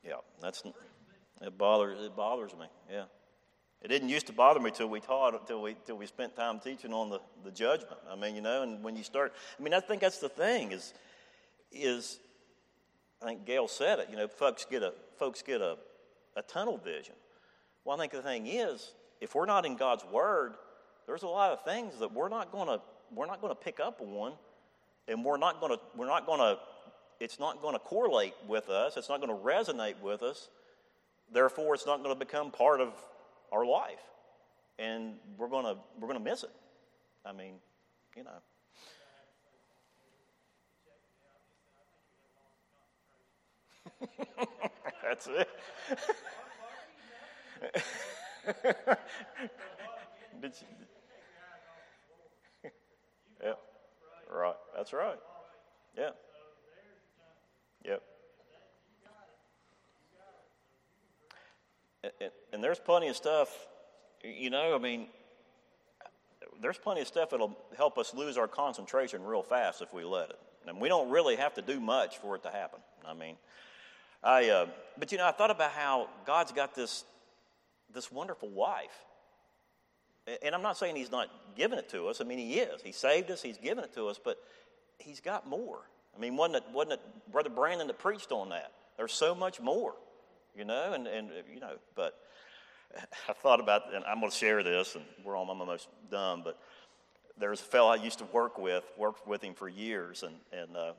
yeah, 0.04 0.14
that's 0.40 0.62
it 1.42 1.56
bothers 1.56 2.04
it 2.04 2.16
bothers 2.16 2.52
me. 2.52 2.66
Yeah, 2.90 3.04
it 3.82 3.88
didn't 3.88 4.08
used 4.08 4.26
to 4.26 4.32
bother 4.32 4.60
me 4.60 4.70
till 4.70 4.88
we 4.88 5.00
taught 5.00 5.34
until 5.34 5.62
we 5.62 5.76
till 5.86 5.96
we 5.96 6.06
spent 6.06 6.36
time 6.36 6.60
teaching 6.60 6.92
on 6.92 7.10
the, 7.10 7.20
the 7.44 7.50
judgment. 7.50 7.98
I 8.10 8.16
mean, 8.16 8.34
you 8.34 8.42
know, 8.42 8.62
and 8.62 8.82
when 8.82 8.96
you 8.96 9.04
start, 9.04 9.32
I 9.58 9.62
mean, 9.62 9.74
I 9.74 9.80
think 9.80 10.00
that's 10.00 10.18
the 10.18 10.28
thing 10.28 10.72
is 10.72 10.94
is 11.70 12.18
I 13.22 13.26
think 13.26 13.46
Gail 13.46 13.68
said 13.68 13.98
it. 13.98 14.08
You 14.10 14.16
know, 14.16 14.28
folks 14.28 14.64
get 14.64 14.82
a 14.82 14.92
folks 15.18 15.42
get 15.42 15.60
a, 15.60 15.76
a 16.36 16.42
tunnel 16.42 16.78
vision. 16.78 17.14
Well, 17.84 17.96
I 17.96 18.00
think 18.00 18.12
the 18.12 18.22
thing 18.22 18.46
is, 18.46 18.92
if 19.20 19.34
we're 19.34 19.46
not 19.46 19.64
in 19.64 19.76
God's 19.76 20.04
Word, 20.04 20.54
there's 21.06 21.22
a 21.22 21.28
lot 21.28 21.52
of 21.52 21.64
things 21.64 21.98
that 22.00 22.12
we're 22.12 22.28
not 22.28 22.52
going 22.52 22.68
to 22.68 22.80
we're 23.14 23.26
not 23.26 23.40
going 23.40 23.50
to 23.50 23.60
pick 23.60 23.80
up 23.80 24.00
on, 24.00 24.32
and 25.06 25.24
we're 25.24 25.38
not 25.38 25.60
going 25.60 25.72
to 25.72 25.80
we're 25.96 26.06
not 26.06 26.26
going 26.26 26.40
to 26.40 26.58
it's 27.20 27.40
not 27.40 27.60
going 27.62 27.74
to 27.74 27.80
correlate 27.80 28.34
with 28.46 28.68
us. 28.68 28.96
It's 28.96 29.08
not 29.08 29.20
going 29.20 29.36
to 29.36 29.44
resonate 29.44 30.00
with 30.00 30.22
us. 30.22 30.48
Therefore, 31.32 31.74
it's 31.74 31.86
not 31.86 32.02
going 32.02 32.14
to 32.14 32.18
become 32.18 32.50
part 32.50 32.80
of 32.80 32.92
our 33.52 33.64
life, 33.66 34.00
and 34.78 35.14
we're 35.36 35.48
going 35.48 35.64
to 35.64 35.76
we're 36.00 36.08
going 36.08 36.22
to 36.22 36.30
miss 36.30 36.42
it. 36.42 36.50
I 37.24 37.32
mean, 37.32 37.54
you 38.16 38.24
know. 38.24 38.30
That's 45.02 45.26
it. 45.28 45.48
Did 50.42 50.52
you, 50.60 50.66
yeah. 53.44 53.52
Right. 54.30 54.54
That's 54.76 54.92
right. 54.92 55.18
Yeah. 55.96 56.10
Yep. 57.84 58.02
And, 62.52 62.62
there's 62.62 62.78
plenty 62.78 63.08
of 63.08 63.16
stuff, 63.16 63.48
you 64.22 64.50
know, 64.50 64.74
I 64.74 64.78
mean, 64.78 65.06
there's 66.60 66.78
plenty 66.78 67.00
of 67.00 67.06
stuff 67.06 67.30
that'll 67.30 67.56
help 67.76 67.98
us 67.98 68.14
lose 68.14 68.36
our 68.36 68.48
concentration 68.48 69.22
real 69.24 69.42
fast 69.42 69.82
if 69.82 69.92
we 69.92 70.04
let 70.04 70.30
it. 70.30 70.38
And 70.66 70.80
we 70.80 70.88
don't 70.88 71.10
really 71.10 71.36
have 71.36 71.54
to 71.54 71.62
do 71.62 71.80
much 71.80 72.18
for 72.18 72.36
it 72.36 72.42
to 72.42 72.50
happen. 72.50 72.80
I 73.06 73.14
mean, 73.14 73.36
I, 74.22 74.48
uh, 74.48 74.66
but 74.98 75.12
you 75.12 75.18
know, 75.18 75.26
I 75.26 75.32
thought 75.32 75.50
about 75.50 75.70
how 75.70 76.08
God's 76.26 76.52
got 76.52 76.74
this, 76.74 77.04
this 77.92 78.10
wonderful 78.10 78.48
wife. 78.48 79.04
And 80.42 80.54
I'm 80.54 80.62
not 80.62 80.76
saying 80.76 80.96
He's 80.96 81.10
not 81.10 81.28
giving 81.56 81.78
it 81.78 81.88
to 81.90 82.08
us. 82.08 82.20
I 82.20 82.24
mean, 82.24 82.38
He 82.38 82.54
is. 82.54 82.82
He 82.82 82.92
saved 82.92 83.30
us, 83.30 83.40
He's 83.40 83.58
given 83.58 83.84
it 83.84 83.94
to 83.94 84.08
us, 84.08 84.20
but 84.22 84.38
He's 84.98 85.20
got 85.20 85.48
more. 85.48 85.80
I 86.16 86.20
mean, 86.20 86.36
wasn't 86.36 86.56
it, 86.56 86.64
wasn't 86.72 86.94
it 86.94 87.00
Brother 87.32 87.50
Brandon 87.50 87.86
that 87.86 87.98
preached 87.98 88.32
on 88.32 88.50
that? 88.50 88.72
There's 88.96 89.12
so 89.12 89.34
much 89.34 89.60
more, 89.60 89.94
you 90.58 90.64
know, 90.64 90.92
and, 90.92 91.06
and 91.06 91.30
you 91.52 91.60
know, 91.60 91.76
but 91.94 92.18
I 93.28 93.32
thought 93.32 93.60
about, 93.60 93.94
and 93.94 94.04
I'm 94.04 94.18
going 94.18 94.30
to 94.30 94.36
share 94.36 94.62
this, 94.62 94.96
and 94.96 95.04
we're 95.24 95.36
all, 95.36 95.48
almost 95.48 95.88
done, 96.10 96.42
but 96.44 96.58
there's 97.38 97.60
a 97.60 97.64
fellow 97.64 97.90
I 97.90 97.96
used 97.96 98.18
to 98.18 98.24
work 98.26 98.58
with, 98.58 98.84
worked 98.96 99.26
with 99.26 99.42
him 99.42 99.54
for 99.54 99.68
years, 99.68 100.24
and, 100.24 100.34
and 100.52 100.76
uh, 100.76 100.92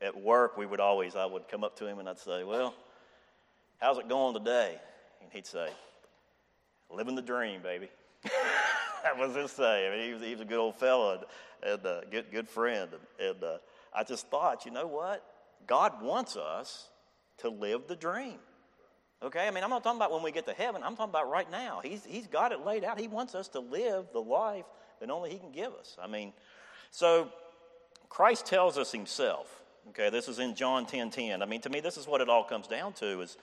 at 0.00 0.18
work, 0.18 0.56
we 0.56 0.64
would 0.64 0.80
always, 0.80 1.14
I 1.14 1.26
would 1.26 1.48
come 1.48 1.62
up 1.62 1.76
to 1.78 1.86
him 1.86 1.98
and 1.98 2.08
I'd 2.08 2.18
say, 2.18 2.44
Well, 2.44 2.74
how's 3.80 3.98
it 3.98 4.08
going 4.08 4.34
today? 4.34 4.78
And 5.20 5.30
he'd 5.32 5.46
say, 5.46 5.68
Living 6.90 7.14
the 7.14 7.22
dream, 7.22 7.62
baby. 7.62 7.88
that 9.02 9.18
was 9.18 9.34
his 9.34 9.50
say. 9.50 9.86
I 9.86 9.90
mean, 9.90 10.06
he 10.06 10.14
was, 10.14 10.22
he 10.22 10.30
was 10.32 10.40
a 10.40 10.44
good 10.44 10.58
old 10.58 10.76
fellow 10.76 11.18
and, 11.62 11.72
and 11.72 11.86
uh, 11.86 12.00
good, 12.10 12.26
good 12.30 12.48
friend. 12.48 12.90
And, 12.92 13.28
and 13.28 13.44
uh, 13.44 13.58
I 13.94 14.04
just 14.04 14.28
thought, 14.28 14.64
you 14.64 14.70
know 14.70 14.86
what? 14.86 15.24
God 15.66 16.02
wants 16.02 16.36
us 16.36 16.88
to 17.38 17.48
live 17.48 17.82
the 17.88 17.96
dream. 17.96 18.38
Okay? 19.22 19.46
I 19.46 19.50
mean, 19.50 19.64
I'm 19.64 19.70
not 19.70 19.82
talking 19.84 19.98
about 19.98 20.12
when 20.12 20.22
we 20.22 20.32
get 20.32 20.46
to 20.46 20.54
heaven. 20.54 20.82
I'm 20.82 20.96
talking 20.96 21.10
about 21.10 21.30
right 21.30 21.50
now. 21.50 21.80
He's, 21.82 22.04
he's 22.04 22.26
got 22.26 22.52
it 22.52 22.64
laid 22.64 22.84
out. 22.84 22.98
He 22.98 23.08
wants 23.08 23.34
us 23.34 23.48
to 23.48 23.60
live 23.60 24.06
the 24.12 24.20
life 24.20 24.64
that 25.00 25.10
only 25.10 25.30
He 25.30 25.38
can 25.38 25.52
give 25.52 25.72
us. 25.74 25.96
I 26.02 26.06
mean, 26.06 26.32
so 26.90 27.28
Christ 28.08 28.46
tells 28.46 28.78
us 28.78 28.92
Himself 28.92 29.62
Okay, 29.90 30.10
this 30.10 30.28
is 30.28 30.38
in 30.38 30.54
John 30.54 30.86
10 30.86 31.10
10. 31.10 31.42
I 31.42 31.46
mean, 31.46 31.60
to 31.62 31.70
me, 31.70 31.80
this 31.80 31.96
is 31.96 32.06
what 32.06 32.20
it 32.20 32.28
all 32.28 32.44
comes 32.44 32.68
down 32.68 32.92
to 32.94 33.20
is, 33.20 33.36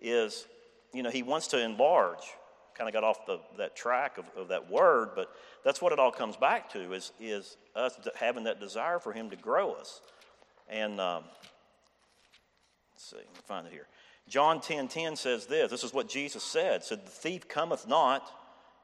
is 0.00 0.46
you 0.92 1.02
know, 1.02 1.10
he 1.10 1.22
wants 1.22 1.48
to 1.48 1.62
enlarge. 1.62 2.24
Kind 2.74 2.88
of 2.88 2.94
got 2.94 3.04
off 3.04 3.26
the, 3.26 3.38
that 3.58 3.76
track 3.76 4.18
of, 4.18 4.24
of 4.36 4.48
that 4.48 4.70
word, 4.70 5.10
but 5.14 5.30
that's 5.62 5.80
what 5.80 5.92
it 5.92 5.98
all 5.98 6.10
comes 6.10 6.36
back 6.36 6.72
to 6.72 6.92
is, 6.92 7.12
is 7.20 7.56
us 7.76 7.96
having 8.16 8.44
that 8.44 8.58
desire 8.58 8.98
for 8.98 9.12
him 9.12 9.30
to 9.30 9.36
grow 9.36 9.72
us. 9.72 10.00
And 10.68 11.00
um, 11.00 11.24
let's 12.92 13.04
see, 13.10 13.16
let 13.16 13.26
me 13.26 13.40
find 13.46 13.66
it 13.66 13.72
here. 13.72 13.86
John 14.28 14.60
10 14.60 14.88
10 14.88 15.16
says 15.16 15.46
this 15.46 15.70
this 15.70 15.84
is 15.84 15.92
what 15.92 16.08
Jesus 16.08 16.42
said. 16.42 16.82
said, 16.84 17.04
The 17.04 17.10
thief 17.10 17.48
cometh 17.48 17.86
not, 17.86 18.30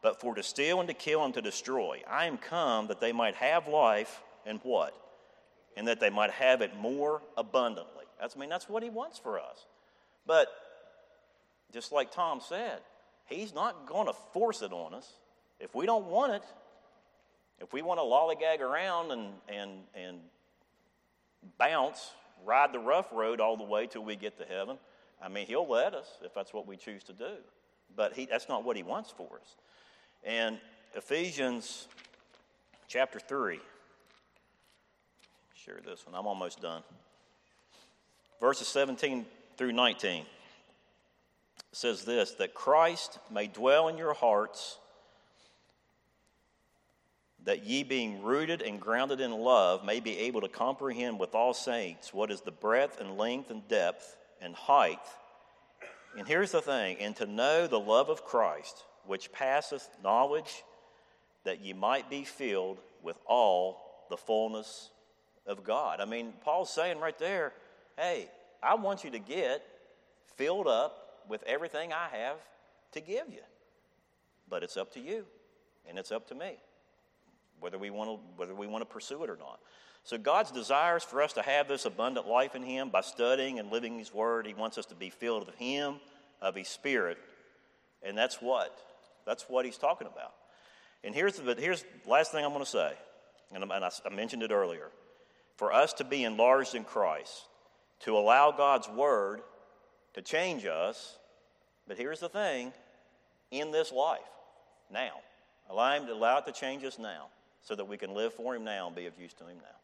but 0.02 0.20
for 0.20 0.34
to 0.34 0.42
steal 0.42 0.80
and 0.80 0.88
to 0.88 0.94
kill 0.94 1.24
and 1.24 1.34
to 1.34 1.42
destroy. 1.42 2.02
I 2.08 2.26
am 2.26 2.38
come 2.38 2.88
that 2.88 3.00
they 3.00 3.12
might 3.12 3.34
have 3.36 3.68
life 3.68 4.22
and 4.46 4.60
what? 4.62 4.94
and 5.76 5.88
that 5.88 6.00
they 6.00 6.10
might 6.10 6.30
have 6.30 6.62
it 6.62 6.76
more 6.76 7.22
abundantly. 7.36 8.04
That's, 8.20 8.36
I 8.36 8.40
mean, 8.40 8.50
that's 8.50 8.68
what 8.68 8.82
he 8.82 8.90
wants 8.90 9.18
for 9.18 9.38
us. 9.38 9.66
But 10.26 10.48
just 11.72 11.92
like 11.92 12.12
Tom 12.12 12.40
said, 12.46 12.80
he's 13.26 13.54
not 13.54 13.86
going 13.86 14.06
to 14.06 14.12
force 14.12 14.62
it 14.62 14.72
on 14.72 14.94
us. 14.94 15.10
If 15.58 15.74
we 15.74 15.86
don't 15.86 16.06
want 16.06 16.32
it, 16.34 16.42
if 17.60 17.72
we 17.72 17.82
want 17.82 17.98
to 17.98 18.02
lollygag 18.02 18.60
around 18.60 19.12
and, 19.12 19.32
and, 19.48 19.70
and 19.94 20.18
bounce, 21.58 22.10
ride 22.44 22.72
the 22.72 22.78
rough 22.78 23.10
road 23.12 23.40
all 23.40 23.56
the 23.56 23.64
way 23.64 23.86
till 23.86 24.04
we 24.04 24.16
get 24.16 24.38
to 24.38 24.44
heaven, 24.44 24.76
I 25.22 25.28
mean, 25.28 25.46
he'll 25.46 25.68
let 25.68 25.94
us 25.94 26.06
if 26.22 26.34
that's 26.34 26.52
what 26.52 26.66
we 26.66 26.76
choose 26.76 27.02
to 27.04 27.12
do. 27.12 27.36
But 27.96 28.14
he, 28.14 28.26
that's 28.26 28.48
not 28.48 28.64
what 28.64 28.76
he 28.76 28.82
wants 28.82 29.10
for 29.10 29.28
us. 29.40 29.56
And 30.24 30.58
Ephesians 30.94 31.88
chapter 32.88 33.18
3 33.18 33.60
share 35.54 35.78
this 35.84 36.06
one. 36.06 36.14
I'm 36.14 36.26
almost 36.26 36.60
done. 36.60 36.82
Verses 38.40 38.68
17 38.68 39.26
through 39.56 39.72
19 39.72 40.24
says 41.72 42.04
this 42.04 42.32
that 42.32 42.54
Christ 42.54 43.18
may 43.30 43.46
dwell 43.46 43.88
in 43.88 43.98
your 43.98 44.14
hearts, 44.14 44.78
that 47.44 47.64
ye 47.64 47.82
being 47.82 48.22
rooted 48.22 48.62
and 48.62 48.80
grounded 48.80 49.20
in 49.20 49.32
love 49.32 49.84
may 49.84 50.00
be 50.00 50.18
able 50.18 50.40
to 50.40 50.48
comprehend 50.48 51.18
with 51.18 51.34
all 51.34 51.54
saints 51.54 52.12
what 52.12 52.30
is 52.30 52.40
the 52.40 52.50
breadth 52.50 53.00
and 53.00 53.16
length 53.16 53.50
and 53.50 53.66
depth 53.68 54.16
and 54.40 54.54
height. 54.54 54.98
And 56.16 56.26
here's 56.26 56.52
the 56.52 56.62
thing 56.62 56.96
and 57.00 57.14
to 57.16 57.26
know 57.26 57.66
the 57.66 57.80
love 57.80 58.08
of 58.08 58.24
Christ, 58.24 58.84
which 59.06 59.32
passeth 59.32 59.88
knowledge, 60.02 60.64
that 61.44 61.60
ye 61.60 61.72
might 61.72 62.10
be 62.10 62.24
filled 62.24 62.78
with 63.02 63.18
all 63.26 64.06
the 64.10 64.16
fullness 64.16 64.90
of 65.46 65.64
God. 65.64 66.00
I 66.00 66.04
mean, 66.04 66.32
Paul's 66.44 66.70
saying 66.70 66.98
right 67.00 67.18
there, 67.18 67.52
hey, 67.96 68.28
I 68.62 68.74
want 68.74 69.04
you 69.04 69.10
to 69.10 69.18
get 69.18 69.62
filled 70.36 70.66
up 70.66 71.24
with 71.28 71.42
everything 71.44 71.92
I 71.92 72.08
have 72.16 72.36
to 72.92 73.00
give 73.00 73.28
you. 73.30 73.42
But 74.48 74.62
it's 74.62 74.76
up 74.76 74.92
to 74.94 75.00
you, 75.00 75.24
and 75.88 75.98
it's 75.98 76.12
up 76.12 76.28
to 76.28 76.34
me 76.34 76.56
whether 77.60 77.78
we 77.78 77.90
want 77.90 78.10
to, 78.10 78.18
whether 78.36 78.54
we 78.54 78.66
want 78.66 78.82
to 78.82 78.86
pursue 78.86 79.22
it 79.22 79.30
or 79.30 79.36
not. 79.36 79.60
So 80.04 80.18
God's 80.18 80.50
desires 80.50 81.04
for 81.04 81.22
us 81.22 81.34
to 81.34 81.42
have 81.42 81.68
this 81.68 81.84
abundant 81.84 82.26
life 82.26 82.54
in 82.54 82.62
Him 82.62 82.88
by 82.88 83.02
studying 83.02 83.58
and 83.58 83.70
living 83.70 83.98
His 83.98 84.12
Word. 84.12 84.46
He 84.46 84.54
wants 84.54 84.78
us 84.78 84.86
to 84.86 84.94
be 84.94 85.10
filled 85.10 85.46
with 85.46 85.54
Him, 85.56 85.96
of 86.40 86.54
His 86.54 86.68
Spirit, 86.68 87.18
and 88.02 88.16
that's 88.16 88.36
what 88.36 88.76
that's 89.26 89.44
what 89.48 89.64
He's 89.64 89.76
talking 89.76 90.06
about. 90.06 90.32
And 91.04 91.14
here's 91.14 91.36
the 91.36 91.54
here's 91.54 91.84
last 92.06 92.32
thing 92.32 92.44
I'm 92.44 92.52
going 92.52 92.64
to 92.64 92.70
say, 92.70 92.92
and 93.52 93.64
I, 93.64 93.90
I 94.04 94.14
mentioned 94.14 94.42
it 94.42 94.50
earlier 94.50 94.90
for 95.56 95.72
us 95.72 95.92
to 95.94 96.04
be 96.04 96.24
enlarged 96.24 96.74
in 96.74 96.84
Christ, 96.84 97.44
to 98.00 98.16
allow 98.16 98.50
God's 98.50 98.88
Word 98.88 99.42
to 100.14 100.22
change 100.22 100.64
us. 100.64 101.18
But 101.86 101.98
here's 101.98 102.20
the 102.20 102.28
thing 102.28 102.72
in 103.50 103.70
this 103.70 103.92
life, 103.92 104.20
now. 104.90 105.12
Allow 105.68 105.96
Him 105.96 106.06
to 106.06 106.12
allow 106.14 106.38
it 106.38 106.46
to 106.46 106.52
change 106.52 106.82
us 106.84 106.98
now 106.98 107.26
so 107.62 107.74
that 107.74 107.84
we 107.84 107.96
can 107.96 108.14
live 108.14 108.32
for 108.34 108.56
Him 108.56 108.64
now 108.64 108.86
and 108.86 108.96
be 108.96 109.06
of 109.06 109.18
use 109.20 109.34
to 109.34 109.44
Him 109.44 109.58
now. 109.58 109.76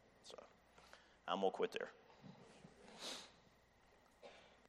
Going 1.27 1.41
to 1.41 1.51
quit 1.51 1.71
there. 1.77 1.96